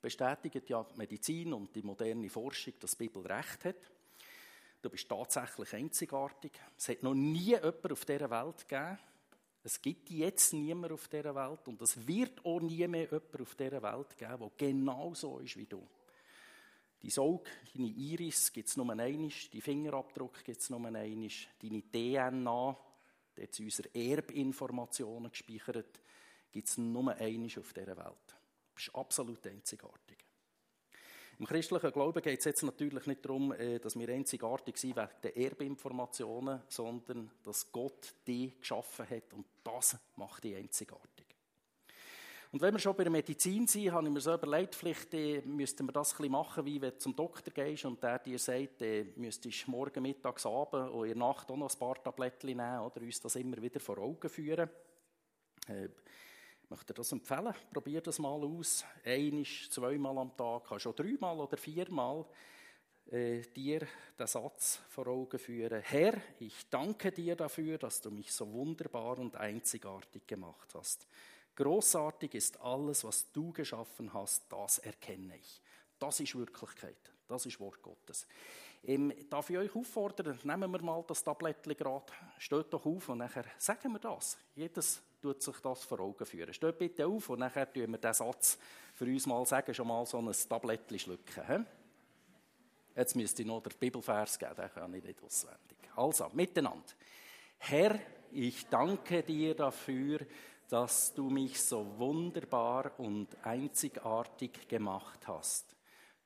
bestätigt 0.00 0.70
ja 0.70 0.82
die 0.82 0.96
Medizin 0.96 1.52
und 1.52 1.76
die 1.76 1.82
moderne 1.82 2.30
Forschung, 2.30 2.72
dass 2.80 2.92
die 2.92 3.06
Bibel 3.06 3.26
recht 3.26 3.66
hat. 3.66 3.76
Du 4.80 4.88
bist 4.88 5.06
tatsächlich 5.06 5.74
einzigartig. 5.74 6.52
Es 6.74 6.88
hat 6.88 7.02
noch 7.02 7.12
nie 7.12 7.50
jemand 7.50 7.92
auf 7.92 8.06
dieser 8.06 8.30
Welt 8.30 8.66
gegeben. 8.66 8.98
Es 9.62 9.82
gibt 9.82 10.08
jetzt 10.08 10.54
niemand 10.54 10.94
auf 10.94 11.08
dieser 11.08 11.34
Welt 11.34 11.68
und 11.68 11.82
es 11.82 12.06
wird 12.06 12.46
auch 12.46 12.60
nie 12.60 12.88
mehr 12.88 13.10
jemand 13.10 13.40
auf 13.42 13.54
dieser 13.56 13.82
Welt 13.82 14.16
geben, 14.16 14.38
der 14.38 14.52
genau 14.56 15.12
so 15.12 15.38
ist 15.40 15.58
wie 15.58 15.66
du. 15.66 15.86
Dein 17.02 17.18
Auge, 17.18 17.50
deine 17.74 17.88
Iris 17.88 18.50
gibt 18.54 18.70
es 18.70 18.76
nur 18.78 18.88
einmal, 18.88 19.12
dein 19.12 19.60
Fingerabdruck 19.60 20.42
gibt 20.44 20.62
es 20.62 20.70
nur 20.70 20.82
einmal, 20.82 21.10
deine 21.60 21.82
DNA, 21.92 22.78
dort 23.36 23.54
sind 23.54 23.66
unsere 23.66 23.94
Erbinformationen 23.94 25.30
gespeichert, 25.30 26.00
gibt 26.50 26.68
es 26.68 26.78
nur 26.78 27.14
einmal 27.14 27.50
auf 27.58 27.72
dieser 27.72 27.96
Welt. 27.96 28.26
Du 28.28 28.74
bist 28.74 28.94
absolut 28.94 29.46
einzigartig. 29.46 30.18
Im 31.38 31.46
christlichen 31.46 31.92
Glauben 31.92 32.22
geht 32.22 32.38
es 32.38 32.46
jetzt 32.46 32.62
natürlich 32.62 33.06
nicht 33.06 33.24
darum, 33.24 33.52
äh, 33.52 33.78
dass 33.78 33.98
wir 33.98 34.08
einzigartig 34.08 34.78
sind 34.78 34.96
wegen 34.96 35.10
der 35.22 35.36
Erbinformationen, 35.36 36.62
sondern 36.68 37.30
dass 37.42 37.70
Gott 37.70 38.14
die 38.26 38.54
geschaffen 38.58 39.08
hat 39.08 39.34
und 39.34 39.44
das 39.62 39.98
macht 40.16 40.44
die 40.44 40.56
einzigartig. 40.56 41.15
Und 42.56 42.62
wenn 42.62 42.72
wir 42.72 42.78
schon 42.78 42.96
bei 42.96 43.04
der 43.04 43.12
Medizin 43.12 43.66
sind, 43.66 43.92
habe 43.92 44.06
ich 44.06 44.10
mir 44.14 44.18
so 44.18 44.32
überlegt, 44.32 44.74
vielleicht 44.74 45.12
äh, 45.12 45.42
müssten 45.42 45.86
wir 45.86 45.92
das 45.92 46.18
ein 46.18 46.30
machen, 46.30 46.64
wie 46.64 46.80
wenn 46.80 46.92
du 46.92 46.96
zum 46.96 47.14
Doktor 47.14 47.50
gehst 47.50 47.84
und 47.84 48.02
der 48.02 48.18
dir 48.18 48.38
sagt, 48.38 48.80
äh, 48.80 49.04
müsstest 49.16 49.68
morgen, 49.68 50.02
mittags, 50.02 50.46
abend 50.46 50.90
und 50.90 51.04
in 51.04 51.18
der 51.18 51.18
Nacht 51.18 51.50
auch 51.50 51.56
noch 51.58 51.70
ein 51.70 51.78
paar 51.78 52.02
Tabletten 52.02 52.46
nehmen 52.46 52.80
oder 52.80 53.02
uns 53.02 53.20
das 53.20 53.36
immer 53.36 53.60
wieder 53.60 53.78
vor 53.78 53.98
Augen 53.98 54.30
führen. 54.30 54.70
Äh, 55.68 55.84
ich 55.84 56.70
möchte 56.70 56.94
das 56.94 57.12
empfehlen. 57.12 57.52
Probier 57.70 58.00
das 58.00 58.18
mal 58.20 58.42
aus. 58.42 58.86
Einisch, 59.04 59.68
zweimal 59.68 60.16
am 60.16 60.34
Tag, 60.34 60.64
kannst 60.64 60.84
schon 60.84 60.96
dreimal 60.96 61.38
oder 61.38 61.58
viermal 61.58 62.24
äh, 63.10 63.42
dir 63.54 63.86
den 64.18 64.26
Satz 64.26 64.80
vor 64.88 65.08
Augen 65.08 65.38
führen. 65.38 65.82
Herr, 65.82 66.14
ich 66.40 66.70
danke 66.70 67.12
dir 67.12 67.36
dafür, 67.36 67.76
dass 67.76 68.00
du 68.00 68.10
mich 68.10 68.32
so 68.32 68.50
wunderbar 68.50 69.18
und 69.18 69.36
einzigartig 69.36 70.26
gemacht 70.26 70.70
hast. 70.72 71.06
Großartig 71.56 72.34
ist 72.34 72.60
alles, 72.60 73.02
was 73.04 73.30
du 73.32 73.52
geschaffen 73.52 74.12
hast, 74.12 74.44
das 74.50 74.78
erkenne 74.78 75.36
ich. 75.36 75.60
Das 75.98 76.20
ist 76.20 76.34
Wirklichkeit. 76.34 77.12
Das 77.26 77.46
ist 77.46 77.58
Wort 77.58 77.82
Gottes. 77.82 78.26
Ähm, 78.84 79.12
darf 79.28 79.50
ich 79.50 79.58
euch 79.58 79.74
auffordern, 79.74 80.38
nehmen 80.44 80.70
wir 80.70 80.82
mal 80.82 81.02
das 81.06 81.24
Tablettchen 81.24 81.76
gerade, 81.76 82.12
steht 82.38 82.72
doch 82.72 82.86
auf 82.86 83.08
und 83.08 83.18
nachher 83.18 83.44
sagen 83.58 83.92
wir 83.92 83.98
das. 83.98 84.38
Jedes 84.54 85.02
tut 85.20 85.42
sich 85.42 85.56
das 85.56 85.82
vor 85.82 85.98
Augen 85.98 86.24
führen. 86.24 86.54
Steht 86.54 86.78
bitte 86.78 87.06
auf 87.06 87.30
und 87.30 87.40
nachher 87.40 87.72
tun 87.72 87.90
wir 87.90 87.98
den 87.98 88.14
Satz 88.14 88.58
für 88.94 89.06
uns 89.06 89.26
mal 89.26 89.44
sagen, 89.44 89.74
schon 89.74 89.88
mal 89.88 90.06
so 90.06 90.18
ein 90.18 90.30
Tablettchen 90.48 90.98
schlucken. 90.98 91.46
He? 91.46 91.64
Jetzt 92.94 93.16
müsste 93.16 93.42
ich 93.42 93.48
noch 93.48 93.62
den 93.62 93.72
Bibelvers 93.78 94.38
geben, 94.38 94.54
den 94.54 94.70
kann 94.70 94.94
ich 94.94 95.02
nicht 95.02 95.22
auswendig. 95.22 95.78
Also, 95.96 96.30
miteinander. 96.32 96.92
Herr, 97.58 97.98
ich 98.30 98.66
danke 98.68 99.22
dir 99.22 99.54
dafür, 99.54 100.20
dass 100.68 101.14
du 101.14 101.30
mich 101.30 101.60
so 101.62 101.98
wunderbar 101.98 102.98
und 102.98 103.28
einzigartig 103.44 104.68
gemacht 104.68 105.26
hast. 105.28 105.76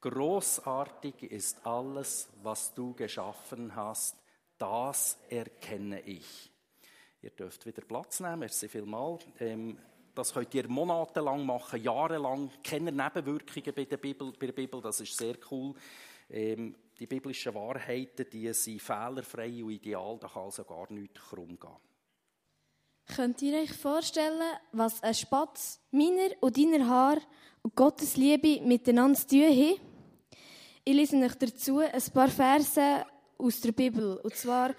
Großartig 0.01 1.25
ist 1.25 1.67
alles, 1.67 2.31
was 2.43 2.73
du 2.75 2.95
geschaffen 2.95 3.75
hast, 3.77 4.17
das 4.57 5.19
erkenne 5.29 6.01
ich. 6.01 6.51
Ihr 7.23 7.31
dürft 7.31 7.67
wieder 7.67 7.83
Platz 7.83 8.21
nehmen, 8.21 8.41
merci 8.41 8.69
vielmals. 8.69 9.27
Ähm, 9.39 9.79
das 10.15 10.33
könnt 10.33 10.55
ihr 10.55 10.69
monatelang 10.69 11.45
machen, 11.45 11.83
jahrelang. 11.83 12.51
Keine 12.65 12.93
Nebenwirkungen 12.93 13.75
bei 13.75 13.85
der 13.85 13.99
Bibel, 13.99 14.33
bei 14.33 14.47
der 14.47 14.55
Bibel 14.55 14.81
das 14.81 15.01
ist 15.01 15.17
sehr 15.17 15.37
cool. 15.51 15.75
Ähm, 16.31 16.75
die 16.99 17.07
biblischen 17.07 17.55
Wahrheiten, 17.55 18.27
die 18.31 18.53
sind 18.53 18.81
fehlerfrei 18.81 19.63
und 19.63 19.71
ideal, 19.71 20.19
da 20.19 20.29
kann 20.29 20.45
also 20.45 20.65
gar 20.65 20.91
nichts 20.93 21.21
krumm 21.21 21.59
gehen. 21.59 21.90
Könnt 23.17 23.43
ihr 23.43 23.59
euch 23.59 23.73
vorstellen, 23.73 24.41
was 24.71 25.03
ein 25.03 25.15
Spatz 25.15 25.81
meiner 25.91 26.31
und 26.39 26.57
deiner 26.57 26.87
Haar 26.87 27.19
und 27.61 27.75
Gottes 27.75 28.17
Liebe 28.17 28.61
miteinander 28.65 29.19
zu 29.19 29.27
tun 29.27 29.43
haben? 29.43 29.81
Ich 30.85 30.95
lese 30.95 31.17
euch 31.17 31.35
dazu 31.35 31.79
ein 31.79 32.03
paar 32.15 32.29
Verse 32.29 33.05
aus 33.37 33.61
der 33.63 33.73
Bibel. 33.73 34.17
Und 34.19 34.37
zwar 34.37 34.75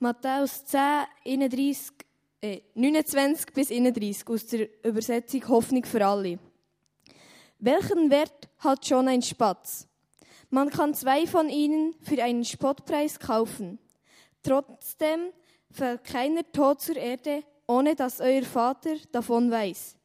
Matthäus 0.00 0.66
10, 0.66 0.80
31, 1.24 1.92
äh, 2.42 2.60
29 2.74 3.54
bis 3.54 3.70
31 3.70 4.28
aus 4.28 4.46
der 4.48 4.68
Übersetzung 4.84 5.48
Hoffnung 5.48 5.84
für 5.84 6.04
alle. 6.04 6.38
Welchen 7.58 8.10
Wert 8.10 8.50
hat 8.58 8.86
schon 8.86 9.08
ein 9.08 9.22
Spatz? 9.22 9.88
Man 10.50 10.68
kann 10.68 10.92
zwei 10.92 11.26
von 11.26 11.48
ihnen 11.48 11.94
für 12.02 12.22
einen 12.22 12.44
Spottpreis 12.44 13.18
kaufen. 13.18 13.78
Trotzdem 14.42 15.30
fällt 15.70 16.04
keiner 16.04 16.42
tot 16.52 16.82
zur 16.82 16.96
Erde 16.96 17.44
ohne 17.66 17.94
dass 17.94 18.20
euer 18.20 18.42
Vater 18.42 18.96
davon 19.12 19.50
weiß. 19.50 19.96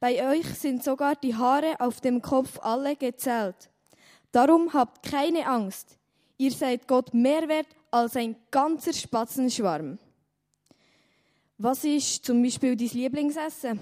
Bei 0.00 0.30
euch 0.30 0.46
sind 0.58 0.82
sogar 0.82 1.14
die 1.16 1.34
Haare 1.34 1.78
auf 1.78 2.00
dem 2.00 2.20
Kopf 2.22 2.58
alle 2.60 2.96
gezählt. 2.96 3.70
Darum 4.32 4.72
habt 4.72 5.02
keine 5.02 5.46
Angst. 5.46 5.98
Ihr 6.38 6.50
seid 6.50 6.88
Gott 6.88 7.14
mehr 7.14 7.46
wert 7.48 7.68
als 7.90 8.16
ein 8.16 8.34
ganzer 8.50 8.92
Spatzenschwarm. 8.92 9.98
Was 11.58 11.84
ist 11.84 12.24
zum 12.24 12.42
Beispiel 12.42 12.74
dein 12.74 12.88
Lieblingsessen? 12.88 13.78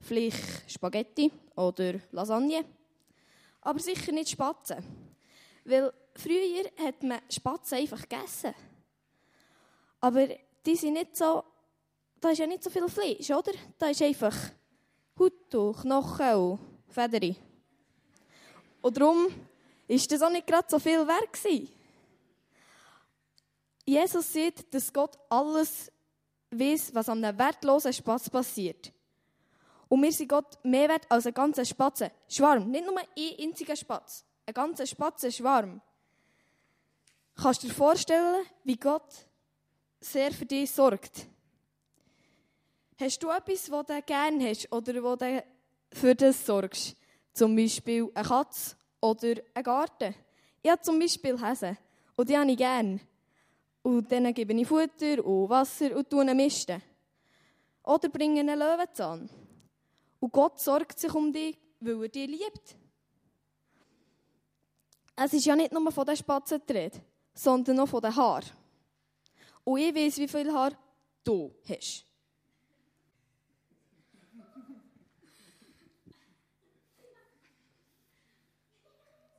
Vielleicht 0.00 0.68
Spaghetti 0.68 1.30
oder 1.54 2.00
Lasagne? 2.10 2.64
Aber 3.60 3.78
sicher 3.78 4.12
nicht 4.12 4.30
Spatzen. 4.30 4.78
Weil 5.64 5.92
früher 6.14 6.64
hat 6.84 7.02
man 7.02 7.20
Spatzen 7.30 7.78
einfach 7.78 8.02
gegessen. 8.02 8.54
Aber 10.00 10.26
die 10.64 10.76
sind 10.76 10.94
nicht 10.94 11.16
so, 11.16 11.44
da 12.20 12.30
ist 12.30 12.38
ja 12.38 12.46
nicht 12.46 12.62
so 12.62 12.70
viel 12.70 12.88
Fleisch, 12.88 13.30
oder? 13.30 13.52
Da 13.78 13.88
ist 13.88 14.02
einfach 14.02 14.34
Haut 15.18 15.50
Knochen 15.50 16.34
und 16.34 16.60
Federn. 16.88 17.36
Und 18.82 18.96
darum 18.96 19.28
ist 19.88 20.10
das 20.10 20.22
auch 20.22 20.30
nicht 20.30 20.46
gerade 20.46 20.66
so 20.68 20.78
viel 20.78 21.06
wert 21.06 21.32
gewesen. 21.32 21.68
Jesus 23.84 24.32
sieht, 24.32 24.72
dass 24.74 24.92
Gott 24.92 25.16
alles 25.28 25.90
weiß, 26.50 26.94
was 26.94 27.08
an 27.08 27.24
einem 27.24 27.38
wertlosen 27.38 27.92
Spatz 27.92 28.28
passiert. 28.28 28.92
Und 29.88 30.02
wir 30.02 30.12
sind 30.12 30.28
Gott 30.28 30.58
mehr 30.64 30.88
wert 30.88 31.06
als 31.08 31.26
ein 31.26 31.34
ganzer 31.34 31.64
Spatze. 31.64 32.10
Schwarm. 32.28 32.70
Nicht 32.70 32.84
nur 32.84 32.98
ein 32.98 33.06
einziger 33.40 33.76
Spatz. 33.76 34.24
Ein 34.44 34.54
ganzer 34.54 34.86
Spatzenschwarm. 34.86 35.80
Kannst 37.36 37.62
du 37.62 37.68
dir 37.68 37.74
vorstellen, 37.74 38.44
wie 38.64 38.76
Gott 38.76 39.26
sehr 40.00 40.32
für 40.32 40.46
dich 40.46 40.70
sorgt? 40.70 41.26
Hast 42.98 43.22
du 43.22 43.28
etwas, 43.28 43.66
das 43.66 43.86
du 43.86 44.02
gerne 44.02 44.48
hast 44.48 44.72
oder 44.72 45.02
wo 45.02 45.16
du 45.16 45.44
für 45.92 46.14
das 46.14 46.46
sorgst? 46.46 46.96
Zum 47.34 47.54
Beispiel 47.54 48.10
eine 48.14 48.26
Katze 48.26 48.74
oder 49.00 49.34
einen 49.52 49.64
Garten. 49.64 50.14
Ich 50.62 50.70
habe 50.70 50.80
zum 50.80 50.98
Beispiel 50.98 51.38
Häse 51.38 51.76
und 52.16 52.28
die 52.28 52.38
habe 52.38 52.50
ich 52.50 52.56
gerne. 52.56 53.00
Und 53.82 54.10
denen 54.10 54.32
gebe 54.32 54.54
ich 54.54 54.66
Futter 54.66 55.24
und 55.24 55.50
Wasser 55.50 55.94
und 55.94 56.08
tue 56.08 56.34
misten. 56.34 56.82
Oder 57.84 58.08
bringe 58.08 58.40
einen 58.40 58.58
Löwenzahn. 58.58 59.28
Und 60.18 60.32
Gott 60.32 60.58
sorgt 60.58 60.98
sich 60.98 61.14
um 61.14 61.30
dich, 61.30 61.58
weil 61.80 62.02
er 62.02 62.08
dich 62.08 62.26
liebt. 62.28 62.76
Es 65.14 65.34
ist 65.34 65.44
ja 65.44 65.54
nicht 65.54 65.72
nur 65.72 65.92
von 65.92 66.06
den 66.06 66.16
Spatzen 66.16 66.62
die 66.66 66.72
Rede, 66.72 67.00
sondern 67.34 67.80
auch 67.80 67.86
von 67.86 68.00
den 68.00 68.16
Haaren. 68.16 68.50
Und 69.64 69.80
ich 69.80 69.94
weiß, 69.94 70.16
wie 70.16 70.28
viel 70.28 70.52
Haar 70.52 70.72
du 71.22 71.54
hast. 71.68 72.05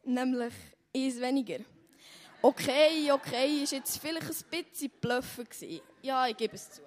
Nämlich 0.07 0.53
eins 0.95 1.19
weniger. 1.19 1.59
Okay, 2.41 3.11
okay, 3.11 3.63
ist 3.63 3.73
jetzt 3.73 3.97
vielleicht 3.97 4.29
ein 4.29 4.63
bisschen 4.63 4.89
bluffen. 5.01 5.47
Ja, 6.01 6.27
ich 6.27 6.37
gebe 6.37 6.55
es 6.55 6.71
zu. 6.71 6.81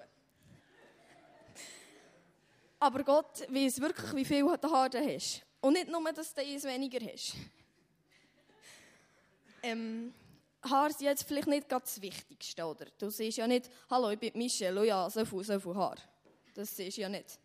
Aber 2.79 3.03
Gott 3.03 3.41
weiß 3.47 3.79
wirklich, 3.79 4.15
wie 4.15 4.25
viel 4.25 4.41
du 4.41 4.71
hast. 4.71 5.43
Und 5.61 5.73
nicht 5.73 5.87
nur, 5.87 6.11
dass 6.11 6.33
du 6.33 6.41
eins 6.41 6.63
weniger 6.63 6.99
hast. 7.13 7.35
Ähm, 9.61 10.11
Haar 10.63 10.89
sind 10.89 11.05
jetzt 11.05 11.27
vielleicht 11.27 11.47
nicht 11.47 11.69
ganz 11.69 11.93
das 11.93 12.01
Wichtigste, 12.01 12.65
oder? 12.65 12.87
Du 12.97 13.11
siehst 13.11 13.37
ja 13.37 13.45
nicht, 13.45 13.69
hallo, 13.91 14.09
ich 14.09 14.19
bin 14.19 14.31
Michelle, 14.33 14.81
oh 14.81 14.83
ja, 14.83 15.07
so 15.11 15.23
viel, 15.25 15.43
so 15.43 15.59
viel 15.59 15.75
Haar. 15.75 15.97
Das 16.55 16.75
siehst 16.75 16.97
du 16.97 17.01
ja 17.01 17.09
nicht. 17.09 17.37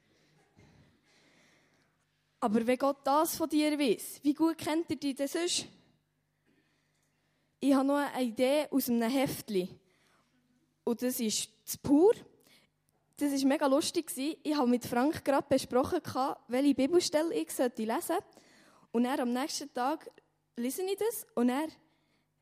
Aber 2.40 2.66
wenn 2.66 2.78
Gott 2.78 2.98
das 3.04 3.36
von 3.36 3.48
dir 3.48 3.78
weiß, 3.78 4.20
wie 4.22 4.34
gut 4.34 4.58
kennt 4.58 4.90
er 4.90 4.96
dich 4.96 5.14
denn 5.14 5.28
sonst? 5.28 5.66
Ich 7.58 7.74
habe 7.74 7.86
noch 7.86 7.96
eine 7.96 8.24
Idee 8.24 8.66
aus 8.70 8.88
einem 8.88 9.10
Heftli. 9.10 9.68
Und 10.84 11.02
das 11.02 11.18
ist 11.18 11.48
das 11.64 11.76
Pur. 11.78 12.14
Das 13.16 13.32
war 13.32 13.48
mega 13.48 13.66
lustig. 13.66 14.12
Ich 14.16 14.54
habe 14.54 14.68
mit 14.68 14.84
Frank 14.84 15.24
gerade 15.24 15.46
besprochen, 15.48 16.00
welche 16.48 16.74
Bibelstelle 16.74 17.34
ich 17.34 17.48
lesen 17.56 17.72
sollte. 17.78 18.24
Und 18.92 19.06
er 19.06 19.20
am 19.20 19.32
nächsten 19.32 19.72
Tag 19.72 20.10
lese 20.56 20.82
ich 20.82 20.98
das 20.98 21.26
und 21.34 21.48
er 21.48 21.68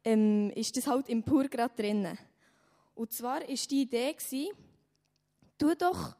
ähm, 0.04 0.50
ist 0.54 0.76
das 0.76 0.86
halt 0.86 1.08
im 1.08 1.22
Pur 1.22 1.48
gerade 1.48 1.74
drinnen. 1.74 2.18
Und 2.94 3.12
zwar 3.12 3.40
war 3.40 3.46
die 3.46 3.82
Idee, 3.82 4.14
du 5.58 5.74
doch 5.74 6.14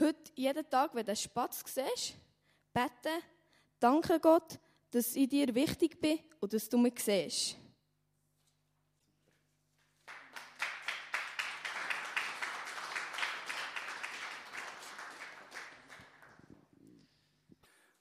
heute 0.00 0.32
jeden 0.34 0.68
Tag, 0.68 0.94
wenn 0.94 1.04
du 1.06 1.12
einen 1.12 1.16
Spatz 1.16 1.62
siehst, 1.66 2.16
beten, 2.72 3.22
danke 3.78 4.18
Gott, 4.20 4.58
dass 4.90 5.14
ich 5.16 5.28
dir 5.28 5.54
wichtig 5.54 6.00
bin 6.00 6.18
und 6.40 6.52
dass 6.52 6.68
du 6.68 6.78
mich 6.78 6.98
siehst. 7.00 7.56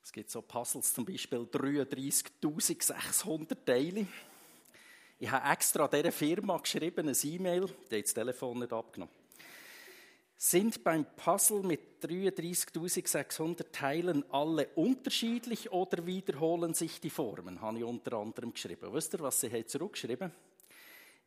Es 0.03 0.11
gibt 0.11 0.29
so 0.31 0.41
Puzzles, 0.41 0.91
zum 0.93 1.05
Beispiel 1.05 1.39
33.600 1.39 3.65
Teile. 3.65 4.07
Ich 5.19 5.31
habe 5.31 5.51
extra 5.51 5.87
dieser 5.87 6.11
Firma 6.11 6.57
geschrieben, 6.57 7.07
eine 7.07 7.17
E-Mail, 7.17 7.67
die 7.91 7.97
hat 7.97 8.05
das 8.05 8.13
Telefon 8.13 8.59
nicht 8.59 8.71
abgenommen. 8.71 9.16
Sind 10.39 10.83
beim 10.83 11.03
Puzzle 11.15 11.63
mit 11.63 12.03
33.600 12.03 13.71
Teilen 13.71 14.23
alle 14.31 14.67
unterschiedlich 14.75 15.71
oder 15.71 16.05
wiederholen 16.05 16.75
sich 16.75 17.01
die 17.01 17.09
Formen? 17.09 17.59
Habe 17.59 17.79
ich 17.79 17.83
unter 17.83 18.17
anderem 18.17 18.53
geschrieben. 18.53 18.93
Wisst 18.93 19.15
ihr, 19.15 19.19
was 19.21 19.41
sie 19.41 19.49
hat 19.49 19.67
zurückgeschrieben? 19.67 20.31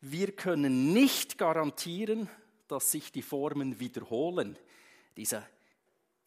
Wir 0.01 0.31
können 0.31 0.93
nicht 0.93 1.39
garantieren, 1.39 2.29
dass 2.69 2.93
sich 2.93 3.11
die 3.11 3.23
Formen 3.23 3.81
wiederholen. 3.81 4.57
Dieser 5.17 5.45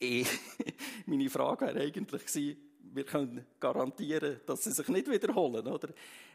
e 0.01 0.25
Meine 1.05 1.29
Frage 1.29 1.67
wäre 1.67 1.79
eigentlich 1.79 2.27
wir 2.93 3.05
können 3.05 3.45
garantieren, 3.59 4.39
dass 4.45 4.63
sie 4.63 4.71
sich 4.71 4.87
nicht 4.87 5.09
wiederholen. 5.09 5.67
Oder? 5.67 5.89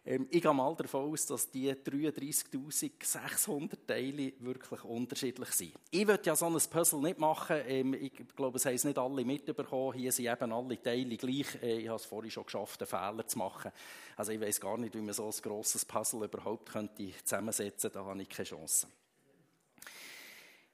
Ähm, 0.04 0.26
ich 0.30 0.42
gehe 0.42 0.52
mal 0.52 0.74
davon 0.74 1.12
aus, 1.12 1.26
dass 1.26 1.48
die 1.50 1.72
33.600 1.72 3.86
Teile 3.86 4.32
wirklich 4.40 4.84
unterschiedlich 4.84 5.50
sind. 5.50 5.72
Ich 5.90 6.06
würde 6.06 6.24
ja 6.24 6.36
so 6.36 6.46
ein 6.46 6.54
Puzzle 6.54 7.00
nicht 7.00 7.18
machen. 7.18 7.56
Ähm, 7.66 7.94
ich 7.94 8.12
glaube, 8.34 8.56
es 8.56 8.66
haben 8.66 8.74
es 8.74 8.84
nicht 8.84 8.98
alle 8.98 9.24
mitbekommen. 9.24 9.94
Hier 9.94 10.12
sind 10.12 10.26
eben 10.26 10.52
alle 10.52 10.82
Teile 10.82 11.16
gleich. 11.16 11.62
Äh, 11.62 11.80
ich 11.80 11.88
habe 11.88 11.96
es 11.96 12.04
vorhin 12.04 12.30
schon 12.30 12.44
geschafft, 12.44 12.80
einen 12.80 12.88
Fehler 12.88 13.26
zu 13.26 13.38
machen. 13.38 13.72
Also 14.16 14.32
ich 14.32 14.40
weiß 14.40 14.60
gar 14.60 14.78
nicht, 14.78 14.94
wie 14.94 15.00
man 15.00 15.14
so 15.14 15.26
ein 15.26 15.34
grosses 15.42 15.84
Puzzle 15.84 16.24
überhaupt 16.24 16.70
könnte 16.70 17.10
zusammensetzen 17.24 17.90
könnte. 17.90 17.98
Da 17.98 18.04
habe 18.04 18.22
ich 18.22 18.28
keine 18.28 18.46
Chance. 18.46 18.86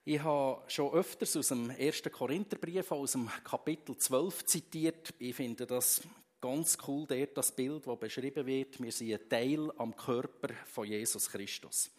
Ich 0.07 0.21
habe 0.21 0.61
schon 0.67 0.93
öfters 0.93 1.35
aus 1.35 1.47
dem 1.47 1.71
1. 1.71 2.03
Korintherbrief, 2.11 2.91
aus 2.91 3.13
dem 3.13 3.27
Kapitel 3.43 3.97
12 3.97 4.45
zitiert. 4.45 5.15
Ich 5.17 5.33
finde 5.33 5.65
das 5.65 6.03
ganz 6.39 6.77
cool, 6.87 7.07
dort 7.07 7.35
das 7.35 7.51
Bild, 7.51 7.87
das 7.87 7.99
beschrieben 7.99 8.45
wird. 8.45 8.79
Wir 8.79 8.91
sind 8.91 9.13
ein 9.13 9.27
Teil 9.27 9.71
am 9.77 9.95
Körper 9.95 10.53
von 10.67 10.85
Jesus 10.85 11.27
Christus. 11.27 11.89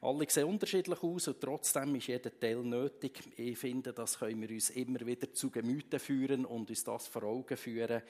Alle 0.00 0.24
sehen 0.30 0.46
unterschiedlich 0.46 1.02
aus 1.02 1.28
und 1.28 1.42
trotzdem 1.42 1.94
ist 1.94 2.06
jeder 2.06 2.40
Teil 2.40 2.56
nötig. 2.56 3.20
Ich 3.36 3.58
finde, 3.58 3.92
das 3.92 4.18
können 4.18 4.40
wir 4.40 4.48
uns 4.48 4.70
immer 4.70 5.04
wieder 5.04 5.30
zu 5.34 5.50
Gemüte 5.50 5.98
führen 5.98 6.46
und 6.46 6.70
uns 6.70 6.84
das 6.84 7.06
vor 7.06 7.24
Augen 7.24 7.58
führen. 7.58 8.00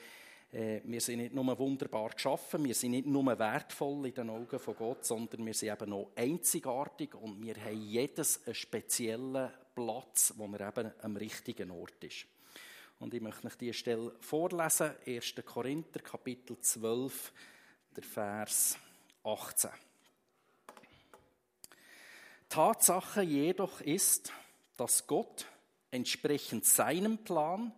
Äh, 0.52 0.82
wir 0.84 1.00
sind 1.00 1.18
nicht 1.18 1.34
nur 1.34 1.58
wunderbar 1.58 2.10
geschaffen, 2.10 2.64
wir 2.64 2.74
sind 2.74 2.90
nicht 2.90 3.06
nur 3.06 3.38
wertvoll 3.38 4.06
in 4.06 4.14
den 4.14 4.30
Augen 4.30 4.58
von 4.58 4.76
Gott, 4.76 5.06
sondern 5.06 5.46
wir 5.46 5.54
sind 5.54 5.72
eben 5.72 5.92
auch 5.94 6.10
einzigartig 6.14 7.14
und 7.14 7.42
wir 7.42 7.56
haben 7.56 7.80
jedes 7.80 8.44
einen 8.44 8.54
speziellen 8.54 9.50
Platz, 9.74 10.34
wo 10.36 10.46
er 10.52 10.68
eben 10.68 10.92
am 11.00 11.16
richtigen 11.16 11.70
Ort 11.70 12.04
ist. 12.04 12.26
Und 12.98 13.14
ich 13.14 13.22
möchte 13.22 13.46
euch 13.46 13.56
diese 13.56 13.72
Stelle 13.72 14.14
vorlesen, 14.20 14.92
1. 15.06 15.34
Korinther, 15.44 16.00
Kapitel 16.00 16.58
12, 16.60 17.32
der 17.96 18.04
Vers 18.04 18.78
18. 19.24 19.70
Tatsache 22.48 23.22
jedoch 23.22 23.80
ist, 23.80 24.30
dass 24.76 25.06
Gott 25.06 25.46
entsprechend 25.90 26.66
seinem 26.66 27.18
Plan 27.18 27.72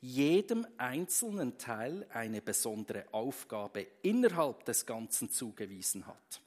jedem 0.00 0.66
einzelnen 0.76 1.58
Teil 1.58 2.06
eine 2.10 2.40
besondere 2.40 3.04
Aufgabe 3.12 3.86
innerhalb 4.02 4.64
des 4.64 4.86
Ganzen 4.86 5.30
zugewiesen 5.30 6.06
hat. 6.06 6.40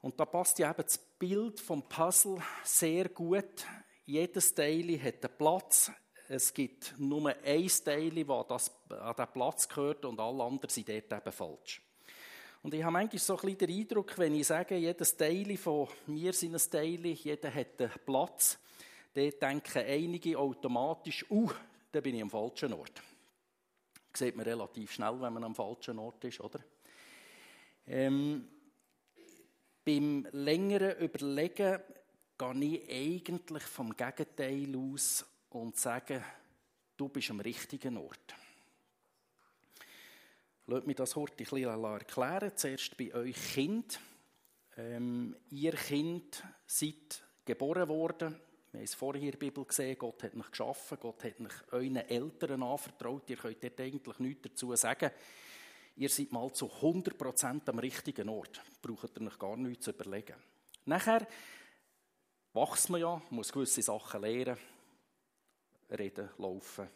Und 0.00 0.18
da 0.18 0.24
passt 0.24 0.58
ja 0.58 0.70
eben 0.70 0.82
das 0.82 0.98
Bild 0.98 1.60
vom 1.60 1.82
Puzzle 1.82 2.38
sehr 2.64 3.08
gut. 3.08 3.66
Jedes 4.04 4.54
Teil 4.54 4.98
hat 5.02 5.24
einen 5.24 5.36
Platz. 5.36 5.90
Es 6.28 6.52
gibt 6.52 6.94
nur 6.98 7.28
ein 7.28 7.68
Teil, 7.84 8.24
das 8.24 8.70
an 8.90 9.14
diesen 9.16 9.32
Platz 9.32 9.68
gehört 9.68 10.04
und 10.04 10.20
alle 10.20 10.44
anderen 10.44 10.70
sind 10.70 10.88
dort 10.88 11.12
eben 11.12 11.32
falsch. 11.32 11.82
Und 12.62 12.74
ich 12.74 12.82
habe 12.82 12.92
manchmal 12.92 13.18
so 13.18 13.34
ein 13.34 13.40
bisschen 13.40 13.58
den 13.58 13.80
Eindruck, 13.80 14.18
wenn 14.18 14.34
ich 14.34 14.46
sage, 14.46 14.76
jedes 14.76 15.16
Teil 15.16 15.56
von 15.56 15.88
mir 16.06 16.32
sind 16.32 16.54
ein 16.54 16.70
Teil, 16.70 17.06
jeder 17.06 17.54
hat 17.54 17.80
einen 17.80 17.92
Platz, 18.04 18.58
dort 19.14 19.42
denken 19.42 19.84
einige 19.84 20.38
automatisch, 20.38 21.24
uh, 21.30 21.50
da 21.92 22.00
bin 22.00 22.14
ich 22.14 22.22
am 22.22 22.30
falschen 22.30 22.72
Ort. 22.72 23.02
Das 24.12 24.20
sieht 24.20 24.36
man 24.36 24.44
relativ 24.44 24.92
schnell, 24.92 25.20
wenn 25.20 25.32
man 25.32 25.44
am 25.44 25.54
falschen 25.54 25.98
Ort 25.98 26.24
ist, 26.24 26.40
oder? 26.40 26.60
Ähm, 27.86 28.48
beim 29.84 30.26
längeren 30.32 30.98
Überlegen 30.98 31.80
gehe 32.36 32.64
ich 32.64 32.90
eigentlich 32.90 33.62
vom 33.62 33.96
Gegenteil 33.96 34.76
aus 34.76 35.24
und 35.50 35.76
sage, 35.76 36.22
du 36.96 37.08
bist 37.08 37.30
am 37.30 37.40
richtigen 37.40 37.96
Ort. 37.96 38.34
Lasst 40.66 40.86
mich 40.86 40.96
das 40.96 41.16
heute 41.16 41.32
ein 41.32 41.36
bisschen 41.36 41.84
erklären. 41.84 42.52
Zuerst 42.54 42.96
bei 42.98 43.14
euch 43.14 43.54
Kind. 43.54 43.98
Ähm, 44.76 45.34
ihr 45.50 45.72
Kind 45.72 46.44
seid 46.66 47.24
geboren 47.46 47.88
worden. 47.88 48.38
Wir 48.70 48.80
haben 48.80 48.84
es 48.84 48.94
vorher 48.94 49.22
in 49.22 49.30
der 49.30 49.38
Bibel 49.38 49.64
gesehen. 49.64 49.96
Gott 49.98 50.22
hat 50.22 50.34
mich 50.34 50.50
geschaffen. 50.50 50.98
Gott 51.00 51.24
hat 51.24 51.40
mich 51.40 51.52
euren 51.70 51.96
Eltern 51.96 52.62
anvertraut. 52.62 53.28
Ihr 53.30 53.36
könnt 53.36 53.62
dort 53.62 53.80
eigentlich 53.80 54.18
nichts 54.18 54.42
dazu 54.42 54.74
sagen. 54.76 55.10
Ihr 55.96 56.08
seid 56.08 56.32
mal 56.32 56.52
zu 56.52 56.66
100% 56.66 57.68
am 57.68 57.78
richtigen 57.78 58.28
Ort. 58.28 58.60
Braucht 58.82 59.18
ihr 59.18 59.26
euch 59.26 59.38
gar 59.38 59.56
nichts 59.56 59.86
zu 59.86 59.90
überlegen. 59.90 60.36
Nachher 60.84 61.26
wächst 62.52 62.90
man 62.90 63.00
ja, 63.00 63.22
muss 63.30 63.52
gewisse 63.52 63.82
Sachen 63.82 64.20
lernen. 64.20 64.58
Reden, 65.90 66.28
laufen, 66.36 66.88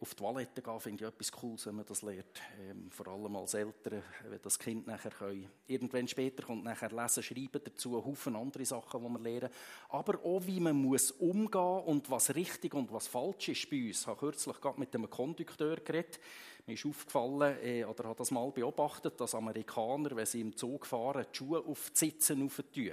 auf 0.00 0.14
die 0.14 0.22
Toilette 0.22 0.62
gehen 0.62 0.80
finde 0.80 1.04
ich 1.04 1.10
etwas 1.10 1.32
Cooles, 1.32 1.66
wenn 1.66 1.74
man 1.76 1.86
das 1.86 2.02
lernt. 2.02 2.40
Ähm, 2.60 2.90
vor 2.90 3.08
allem 3.08 3.34
als 3.34 3.54
Eltern, 3.54 4.02
wenn 4.28 4.40
das 4.40 4.58
Kind 4.58 4.86
nachher 4.86 5.10
können. 5.10 5.48
Irgendwann 5.66 6.06
später 6.06 6.44
kommt 6.44 6.64
nachher 6.64 6.90
Lesen, 6.90 7.22
Schreiben 7.22 7.60
dazu, 7.64 8.04
Haufen 8.04 8.36
andere 8.36 8.64
Sachen, 8.64 9.02
die 9.02 9.08
man 9.08 9.22
lernen. 9.22 9.50
Aber 9.88 10.22
auch, 10.24 10.46
wie 10.46 10.60
man 10.60 10.76
muss 10.76 11.10
umgehen 11.12 11.82
und 11.86 12.10
was 12.10 12.34
richtig 12.34 12.74
und 12.74 12.92
was 12.92 13.08
falsch 13.08 13.48
ist 13.48 13.68
bei 13.68 13.88
uns. 13.88 14.02
Ich 14.02 14.06
habe 14.06 14.20
kürzlich 14.20 14.60
gerade 14.60 14.78
mit 14.78 14.94
einem 14.94 15.10
Kondukteur 15.10 15.76
geredet. 15.76 16.20
Mir 16.66 16.74
ist 16.74 16.86
aufgefallen, 16.86 17.56
äh, 17.62 17.84
oder 17.84 18.04
habe 18.04 18.18
das 18.18 18.30
mal 18.30 18.50
beobachtet, 18.50 19.20
dass 19.20 19.34
Amerikaner, 19.34 20.14
wenn 20.14 20.26
sie 20.26 20.40
im 20.40 20.56
Zug 20.56 20.86
fahren, 20.86 21.26
die 21.32 21.36
Schuhe 21.36 21.64
auf 21.64 21.90
die 21.90 21.98
Sitzen 21.98 22.48
tun. 22.48 22.92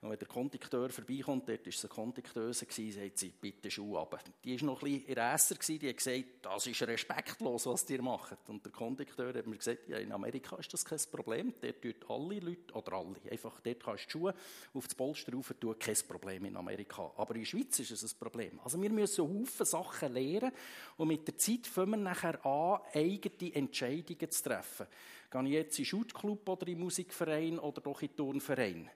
Und 0.00 0.10
wenn 0.10 0.18
der 0.18 0.28
Kondukteur 0.28 0.90
vorbeikommt, 0.90 1.48
dort 1.48 1.64
war 1.64 1.68
es 1.68 1.84
eine 1.84 1.94
Kondukteuse, 1.94 2.66
sagt 2.66 3.18
sie, 3.18 3.32
bitte 3.40 3.70
Schuhe 3.70 4.00
ab. 4.00 4.22
Die 4.44 4.60
war 4.60 4.66
noch 4.66 4.82
ein 4.82 5.00
bisschen 5.00 5.16
Esser, 5.16 5.54
die 5.54 5.88
hat 5.88 5.96
gesagt, 5.96 6.24
das 6.42 6.66
ist 6.66 6.82
respektlos, 6.82 7.66
was 7.66 7.88
ihr 7.90 8.02
macht. 8.02 8.48
Und 8.48 8.64
der 8.64 8.72
Kondukteur 8.72 9.34
hat 9.34 9.46
mir 9.46 9.56
gesagt, 9.56 9.88
ja, 9.88 9.98
in 9.98 10.12
Amerika 10.12 10.56
ist 10.56 10.72
das 10.72 10.84
kein 10.84 11.00
Problem. 11.10 11.54
Dort 11.60 11.82
tun 11.82 11.94
alle 12.08 12.40
Leute, 12.40 12.74
oder 12.74 12.92
alle, 12.92 13.16
einfach 13.30 13.60
dort 13.60 13.82
kannst 13.82 14.04
du 14.04 14.06
die 14.06 14.12
Schuhe 14.12 14.34
auf 14.74 14.86
das 14.86 14.94
Polster 14.94 15.32
rauf 15.32 15.54
tun, 15.58 15.78
kein 15.78 15.96
Problem 16.08 16.44
in 16.44 16.56
Amerika. 16.56 17.12
Aber 17.16 17.34
in 17.34 17.40
der 17.40 17.46
Schweiz 17.46 17.78
ist 17.78 17.90
es 17.90 18.02
ein 18.02 18.18
Problem. 18.18 18.60
Also 18.62 18.80
wir 18.80 18.90
müssen 18.90 19.24
Haufen 19.24 19.66
Sachen 19.66 20.12
lernen 20.12 20.52
und 20.96 21.08
mit 21.08 21.26
der 21.26 21.36
Zeit 21.36 21.66
fangen 21.66 21.90
wir 21.90 21.96
nachher 21.96 22.44
an, 22.44 22.80
eigene 22.92 23.54
Entscheidungen 23.54 24.30
zu 24.30 24.42
treffen. 24.42 24.86
Gehe 25.30 25.42
ich 25.44 25.50
jetzt 25.50 25.78
in 25.78 25.84
den 25.84 25.88
Schulclub 25.88 26.48
oder 26.48 26.66
in 26.68 26.74
den 26.74 26.84
Musikverein 26.84 27.58
oder 27.58 27.80
doch 27.80 28.00
in 28.02 28.08
den 28.08 28.16
Turnverein? 28.16 28.90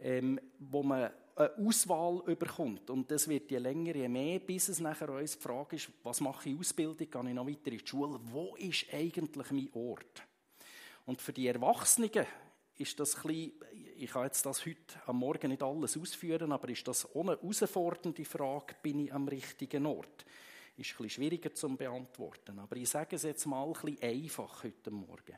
Ähm, 0.00 0.40
wo 0.58 0.82
man 0.82 1.10
eine 1.36 1.56
Auswahl 1.56 2.22
überkommt. 2.26 2.90
Und 2.90 3.10
das 3.10 3.28
wird 3.28 3.50
je 3.50 3.58
länger, 3.58 3.94
je 3.94 4.08
mehr, 4.08 4.40
bis 4.40 4.68
es 4.68 4.80
nachher 4.80 5.10
uns 5.10 5.36
die 5.36 5.42
Frage 5.42 5.76
ist, 5.76 5.90
was 6.02 6.20
mache 6.20 6.48
ich 6.48 6.58
Ausbildung, 6.58 7.10
gehe 7.10 7.28
ich 7.28 7.34
noch 7.34 7.46
weiter 7.46 7.72
in 7.72 7.78
die 7.78 7.86
Schule, 7.86 8.18
wo 8.24 8.56
ist 8.56 8.86
eigentlich 8.92 9.50
mein 9.50 9.70
Ort? 9.72 10.22
Und 11.06 11.22
für 11.22 11.32
die 11.32 11.46
Erwachsenen 11.46 12.10
ist 12.76 13.00
das 13.00 13.24
ein 13.24 13.52
ich 14.00 14.12
kann 14.12 14.24
jetzt 14.24 14.46
das 14.46 14.64
heute 14.64 14.94
am 15.06 15.18
Morgen 15.18 15.50
nicht 15.50 15.62
alles 15.62 15.96
ausführen, 15.96 16.52
aber 16.52 16.68
ist 16.68 16.86
das 16.86 17.12
ohne 17.16 17.32
herausfordernde 17.32 18.24
Frage, 18.24 18.76
bin 18.80 19.00
ich 19.00 19.12
am 19.12 19.26
richtigen 19.26 19.86
Ort? 19.86 20.24
Ist 20.76 20.94
ein 21.00 21.10
schwieriger 21.10 21.52
zu 21.52 21.68
beantworten. 21.76 22.60
Aber 22.60 22.76
ich 22.76 22.88
sage 22.88 23.16
es 23.16 23.24
jetzt 23.24 23.44
mal 23.46 23.66
ein 23.66 23.72
bisschen 23.72 24.02
einfach 24.02 24.62
heute 24.62 24.92
Morgen. 24.92 25.36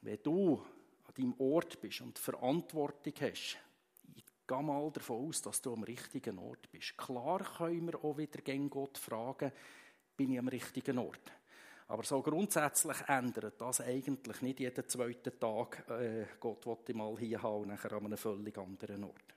Wenn 0.00 0.22
du 0.22 0.64
an 1.04 1.14
deinem 1.14 1.34
Ort 1.38 1.82
bist 1.82 2.00
und 2.00 2.18
Verantwortung 2.18 3.12
hast, 3.20 3.58
Geh 4.46 4.62
mal 4.62 4.90
davon 4.90 5.28
aus, 5.28 5.42
dass 5.42 5.62
du 5.62 5.72
am 5.72 5.84
richtigen 5.84 6.38
Ort 6.38 6.70
bist. 6.70 6.96
Klar 6.96 7.40
können 7.58 7.86
wir 7.86 8.04
auch 8.04 8.18
wieder 8.18 8.40
gegen 8.40 8.68
Gott 8.68 8.98
fragen, 8.98 9.52
bin 10.16 10.32
ich 10.32 10.38
am 10.38 10.48
richtigen 10.48 10.98
Ort? 10.98 11.32
Aber 11.88 12.02
so 12.04 12.22
grundsätzlich 12.22 12.96
ändert 13.06 13.60
das 13.60 13.80
eigentlich 13.80 14.40
nicht 14.40 14.60
jeden 14.60 14.88
zweiten 14.88 15.38
Tag. 15.38 15.88
Äh, 15.90 16.26
Gott 16.40 16.64
wollte 16.64 16.94
mal 16.94 17.16
hier 17.18 17.42
haben 17.42 17.62
und 17.62 17.68
nachher 17.68 17.92
an 17.92 18.06
einem 18.06 18.16
völlig 18.16 18.56
anderen 18.56 19.04
Ort. 19.04 19.34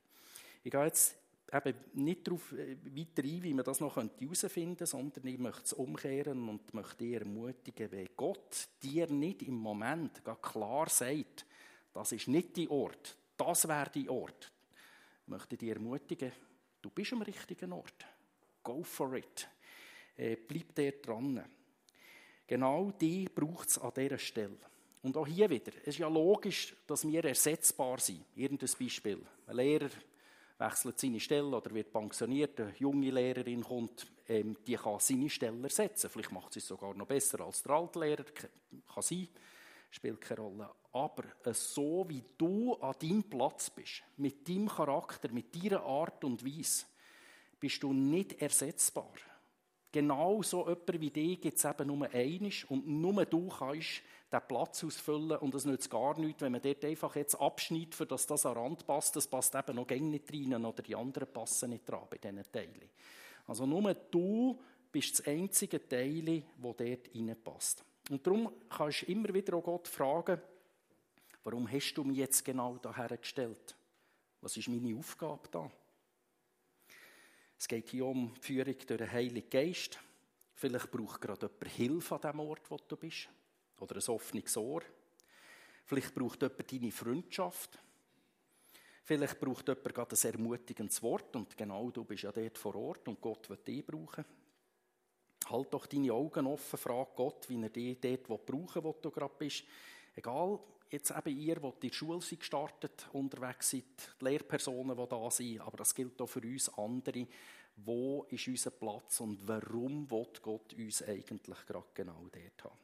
Ich 0.63 0.71
gehe 0.71 0.85
jetzt 0.85 1.17
eben 1.51 1.77
nicht 1.93 2.27
darauf 2.27 2.51
äh, 2.53 2.77
weiter 2.85 3.23
ein, 3.23 3.43
wie 3.43 3.53
man 3.53 3.65
das 3.65 3.79
noch 3.79 3.97
herausfinden 3.97 4.77
könnte, 4.77 4.85
sondern 4.85 5.27
ich 5.27 5.37
möchte 5.37 5.63
es 5.63 5.73
umkehren 5.73 6.49
und 6.49 6.73
möchte 6.73 7.03
dich 7.03 7.13
ermutigen, 7.15 7.91
wenn 7.91 8.09
Gott 8.15 8.67
dir 8.81 9.07
nicht 9.07 9.43
im 9.43 9.55
Moment 9.55 10.21
klar 10.41 10.89
sagt, 10.89 11.45
das 11.93 12.11
ist 12.11 12.27
nicht 12.27 12.55
die 12.55 12.69
Ort, 12.69 13.17
das 13.37 13.67
wäre 13.67 13.89
die 13.89 14.09
Ort, 14.09 14.51
möchte 15.27 15.57
dich 15.57 15.69
ermutigen, 15.69 16.31
du 16.81 16.89
bist 16.89 17.13
am 17.13 17.21
richtigen 17.21 17.73
Ort. 17.73 18.05
Go 18.63 18.83
for 18.83 19.15
it. 19.15 19.47
Äh, 20.17 20.35
bleib 20.35 20.73
dort 20.75 21.05
dran. 21.05 21.43
Genau 22.47 22.91
die 22.91 23.27
braucht 23.33 23.69
es 23.69 23.77
an 23.77 23.91
dieser 23.95 24.17
Stelle. 24.17 24.57
Und 25.03 25.17
auch 25.17 25.27
hier 25.27 25.49
wieder. 25.49 25.71
Es 25.81 25.87
ist 25.87 25.99
ja 25.99 26.07
logisch, 26.07 26.75
dass 26.87 27.07
wir 27.07 27.23
ersetzbar 27.23 27.99
sind. 27.99 28.25
Irgendein 28.35 28.69
Beispiel. 28.79 29.21
Ein 29.47 29.55
Lehrer 29.55 29.89
wechselt 30.57 30.99
seine 30.99 31.19
Stelle 31.19 31.55
oder 31.55 31.73
wird 31.73 31.91
pensioniert. 31.91 32.59
Eine 32.59 32.73
junge 32.77 33.11
Lehrerin 33.11 33.63
kommt, 33.63 34.07
ähm, 34.27 34.57
die 34.65 34.75
kann 34.75 34.99
seine 34.99 35.29
Stelle 35.29 35.61
ersetzen. 35.61 36.09
Vielleicht 36.09 36.31
macht 36.31 36.53
sie 36.53 36.59
es 36.59 36.67
sogar 36.67 36.93
noch 36.93 37.07
besser 37.07 37.41
als 37.41 37.61
der 37.61 37.73
alte 37.73 37.99
Lehrer. 37.99 38.23
Kann 38.23 39.03
sein 39.03 39.27
spielt 39.95 40.21
keine 40.21 40.41
Rolle. 40.41 40.69
Aber 40.95 41.25
so 41.53 42.05
wie 42.07 42.23
du 42.37 42.73
an 42.75 42.95
deinem 43.01 43.23
Platz 43.23 43.69
bist, 43.69 44.01
mit 44.15 44.47
deinem 44.47 44.69
Charakter, 44.69 45.29
mit 45.29 45.53
deiner 45.53 45.83
Art 45.83 46.23
und 46.23 46.45
Weise, 46.45 46.85
bist 47.59 47.83
du 47.83 47.91
nicht 47.91 48.41
ersetzbar. 48.41 49.11
Genau 49.91 50.41
so 50.41 50.61
jemand 50.61 51.01
wie 51.01 51.09
dich 51.09 51.41
gibt 51.41 51.57
es 51.57 51.65
eben 51.65 51.87
nur 51.87 52.09
einisch 52.13 52.63
und 52.71 52.87
nur 52.87 53.25
du 53.25 53.49
kannst 53.49 54.03
den 54.31 54.39
Platz 54.47 54.85
ausfüllen 54.85 55.37
und 55.39 55.53
es 55.53 55.65
nützt 55.65 55.89
gar 55.89 56.17
nichts, 56.17 56.41
wenn 56.41 56.53
man 56.53 56.61
dort 56.61 56.85
einfach 56.85 57.13
jetzt 57.17 57.35
abschneidet, 57.35 57.93
für 57.93 58.05
dass 58.05 58.25
das 58.25 58.45
an 58.45 58.53
Rand 58.53 58.87
passt, 58.87 59.17
das 59.17 59.27
passt 59.27 59.53
eben 59.53 59.75
noch 59.75 59.87
gäng 59.87 60.09
nicht 60.09 60.31
rein 60.31 60.65
oder 60.65 60.81
die 60.81 60.95
anderen 60.95 61.27
passen 61.27 61.71
nicht 61.71 61.89
dran 61.89 62.07
bei 62.09 62.19
diesen 62.19 62.41
Teilen. 62.53 62.89
Also 63.47 63.65
nur 63.65 63.93
du 63.93 64.57
bist 64.93 65.19
das 65.19 65.27
einzige 65.27 65.85
Teil, 65.85 66.43
das 66.57 66.75
dort 66.77 67.09
reinpasst. 67.13 67.83
Und 68.09 68.25
darum 68.25 68.49
kannst 68.69 69.01
du 69.01 69.11
immer 69.11 69.33
wieder 69.33 69.57
auch 69.57 69.63
Gott 69.63 69.89
fragen, 69.89 70.39
warum 71.45 71.71
hast 71.71 71.93
du 71.93 72.03
mich 72.03 72.17
jetzt 72.17 72.43
genau 72.43 72.77
daher 72.77 73.17
gestellt? 73.17 73.75
Was 74.41 74.57
ist 74.57 74.67
meine 74.67 74.97
Aufgabe 74.97 75.47
da? 75.49 75.71
Es 77.57 77.67
geht 77.67 77.89
hier 77.89 78.05
um 78.05 78.33
die 78.33 78.41
Führung 78.41 78.75
durch 78.75 78.99
den 78.99 79.11
Heiligen 79.11 79.49
Geist. 79.49 79.99
Vielleicht 80.55 80.91
braucht 80.91 81.21
gerade 81.21 81.45
jemand 81.47 81.75
Hilfe 81.75 82.15
an 82.15 82.21
dem 82.21 82.39
Ort, 82.41 82.69
wo 82.69 82.77
du 82.77 82.97
bist. 82.97 83.29
Oder 83.79 83.95
ein 83.95 84.13
offenes 84.13 84.57
Ohr. 84.57 84.81
Vielleicht 85.85 86.15
braucht 86.15 86.41
jemand 86.41 86.71
deine 86.71 86.91
Freundschaft. 86.91 87.79
Vielleicht 89.03 89.39
braucht 89.39 89.67
jemand 89.67 89.93
gerade 89.93 90.15
ein 90.15 90.31
ermutigendes 90.33 91.01
Wort. 91.03 91.35
Und 91.35 91.55
genau 91.55 91.91
du 91.91 92.03
bist 92.03 92.23
ja 92.23 92.31
dort 92.31 92.57
vor 92.57 92.75
Ort 92.75 93.07
und 93.07 93.21
Gott 93.21 93.49
wird 93.49 93.67
dich 93.67 93.85
brauchen. 93.85 94.25
Halt 95.47 95.73
doch 95.73 95.85
deine 95.85 96.11
Augen 96.11 96.47
offen, 96.47 96.79
frag 96.79 97.15
Gott, 97.15 97.47
wie 97.49 97.61
er 97.61 97.69
dich 97.69 97.99
dort 97.99 98.45
brauchen 98.45 98.75
will, 98.75 98.83
wo 98.83 98.95
du 98.99 99.11
gerade 99.11 99.35
bist. 99.37 99.63
Egal, 100.15 100.59
jetzt 100.89 101.11
eben 101.11 101.37
ihr, 101.37 101.55
die 101.55 101.67
in 101.67 101.79
der 101.81 101.93
Schule 101.93 102.21
sind 102.21 102.39
gestartet, 102.39 103.07
unterwegs 103.13 103.71
seid, 103.71 103.83
die 104.19 104.25
Lehrpersonen, 104.25 104.97
die 104.97 105.07
da 105.07 105.31
sind, 105.31 105.61
aber 105.61 105.77
das 105.77 105.93
gilt 105.93 106.21
auch 106.21 106.27
für 106.27 106.41
uns 106.41 106.69
andere. 106.77 107.27
Wo 107.77 108.23
ist 108.29 108.47
unser 108.47 108.71
Platz 108.71 109.19
und 109.19 109.45
warum 109.47 110.09
will 110.09 110.27
Gott 110.41 110.73
uns 110.73 111.01
eigentlich 111.03 111.65
gerade 111.65 111.87
genau 111.93 112.27
dort 112.31 112.63
haben? 112.63 112.79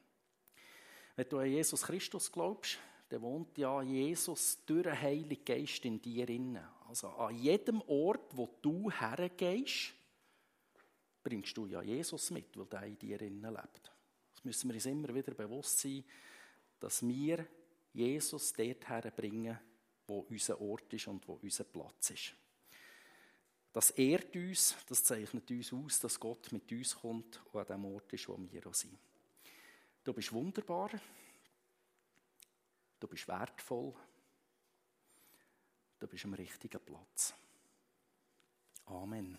Wenn 1.16 1.30
du 1.30 1.38
an 1.40 1.52
Jesus 1.52 1.84
Christus 1.84 2.32
glaubst, 2.32 2.78
dann 3.10 3.22
wohnt 3.22 3.58
ja 3.58 3.82
Jesus 3.82 4.60
durch 4.66 4.84
den 4.84 5.00
Heiligen 5.00 5.44
Geist 5.46 5.84
in 5.86 6.02
dir 6.02 6.28
inne. 6.30 6.68
Also 6.88 7.10
an 7.10 7.36
jedem 7.36 7.82
Ort, 7.82 8.36
wo 8.36 8.50
du 8.62 8.90
hergehst, 8.90 9.94
bringst 11.24 11.56
du 11.56 11.68
ja 11.68 11.82
Jesus 11.82 12.32
mit, 12.32 12.58
weil 12.58 12.66
der 12.66 12.84
in 12.84 12.98
dir 12.98 13.18
lebt. 13.18 13.92
Das 14.34 14.44
müssen 14.44 14.70
wir 14.70 14.76
uns 14.76 14.86
immer 14.86 15.14
wieder 15.14 15.34
bewusst 15.34 15.80
sein, 15.80 16.04
dass 16.80 17.06
wir 17.06 17.46
Jesus 17.94 18.54
dort 18.54 18.88
herbringen, 18.88 19.60
wo 20.08 20.20
unser 20.20 20.60
Ort 20.60 20.94
ist 20.94 21.08
und 21.08 21.28
wo 21.28 21.34
unser 21.34 21.64
Platz 21.66 22.12
ist. 22.12 22.34
Das 23.74 23.92
ehrt 23.92 24.36
uns, 24.36 24.76
das 24.88 25.04
zeichnet 25.04 25.50
uns 25.50 25.72
aus, 25.72 26.00
dass 26.00 26.20
Gott 26.20 26.52
mit 26.52 26.70
uns 26.72 26.96
kommt 26.96 27.42
und 27.52 27.60
an 27.60 27.68
dem 27.68 27.86
Ort 27.86 28.12
ist, 28.14 28.28
wo 28.28 28.38
wir 28.38 28.68
auch 28.68 28.74
sind. 28.74 28.98
Du 30.04 30.14
bist 30.14 30.34
wunderbar, 30.34 30.90
du 33.00 33.08
bist 33.08 33.28
wertvoll, 33.28 33.94
du 36.00 36.08
bist 36.08 36.26
am 36.26 36.34
richtigen 36.34 36.82
Platz. 36.84 37.34
Amen. 38.86 39.38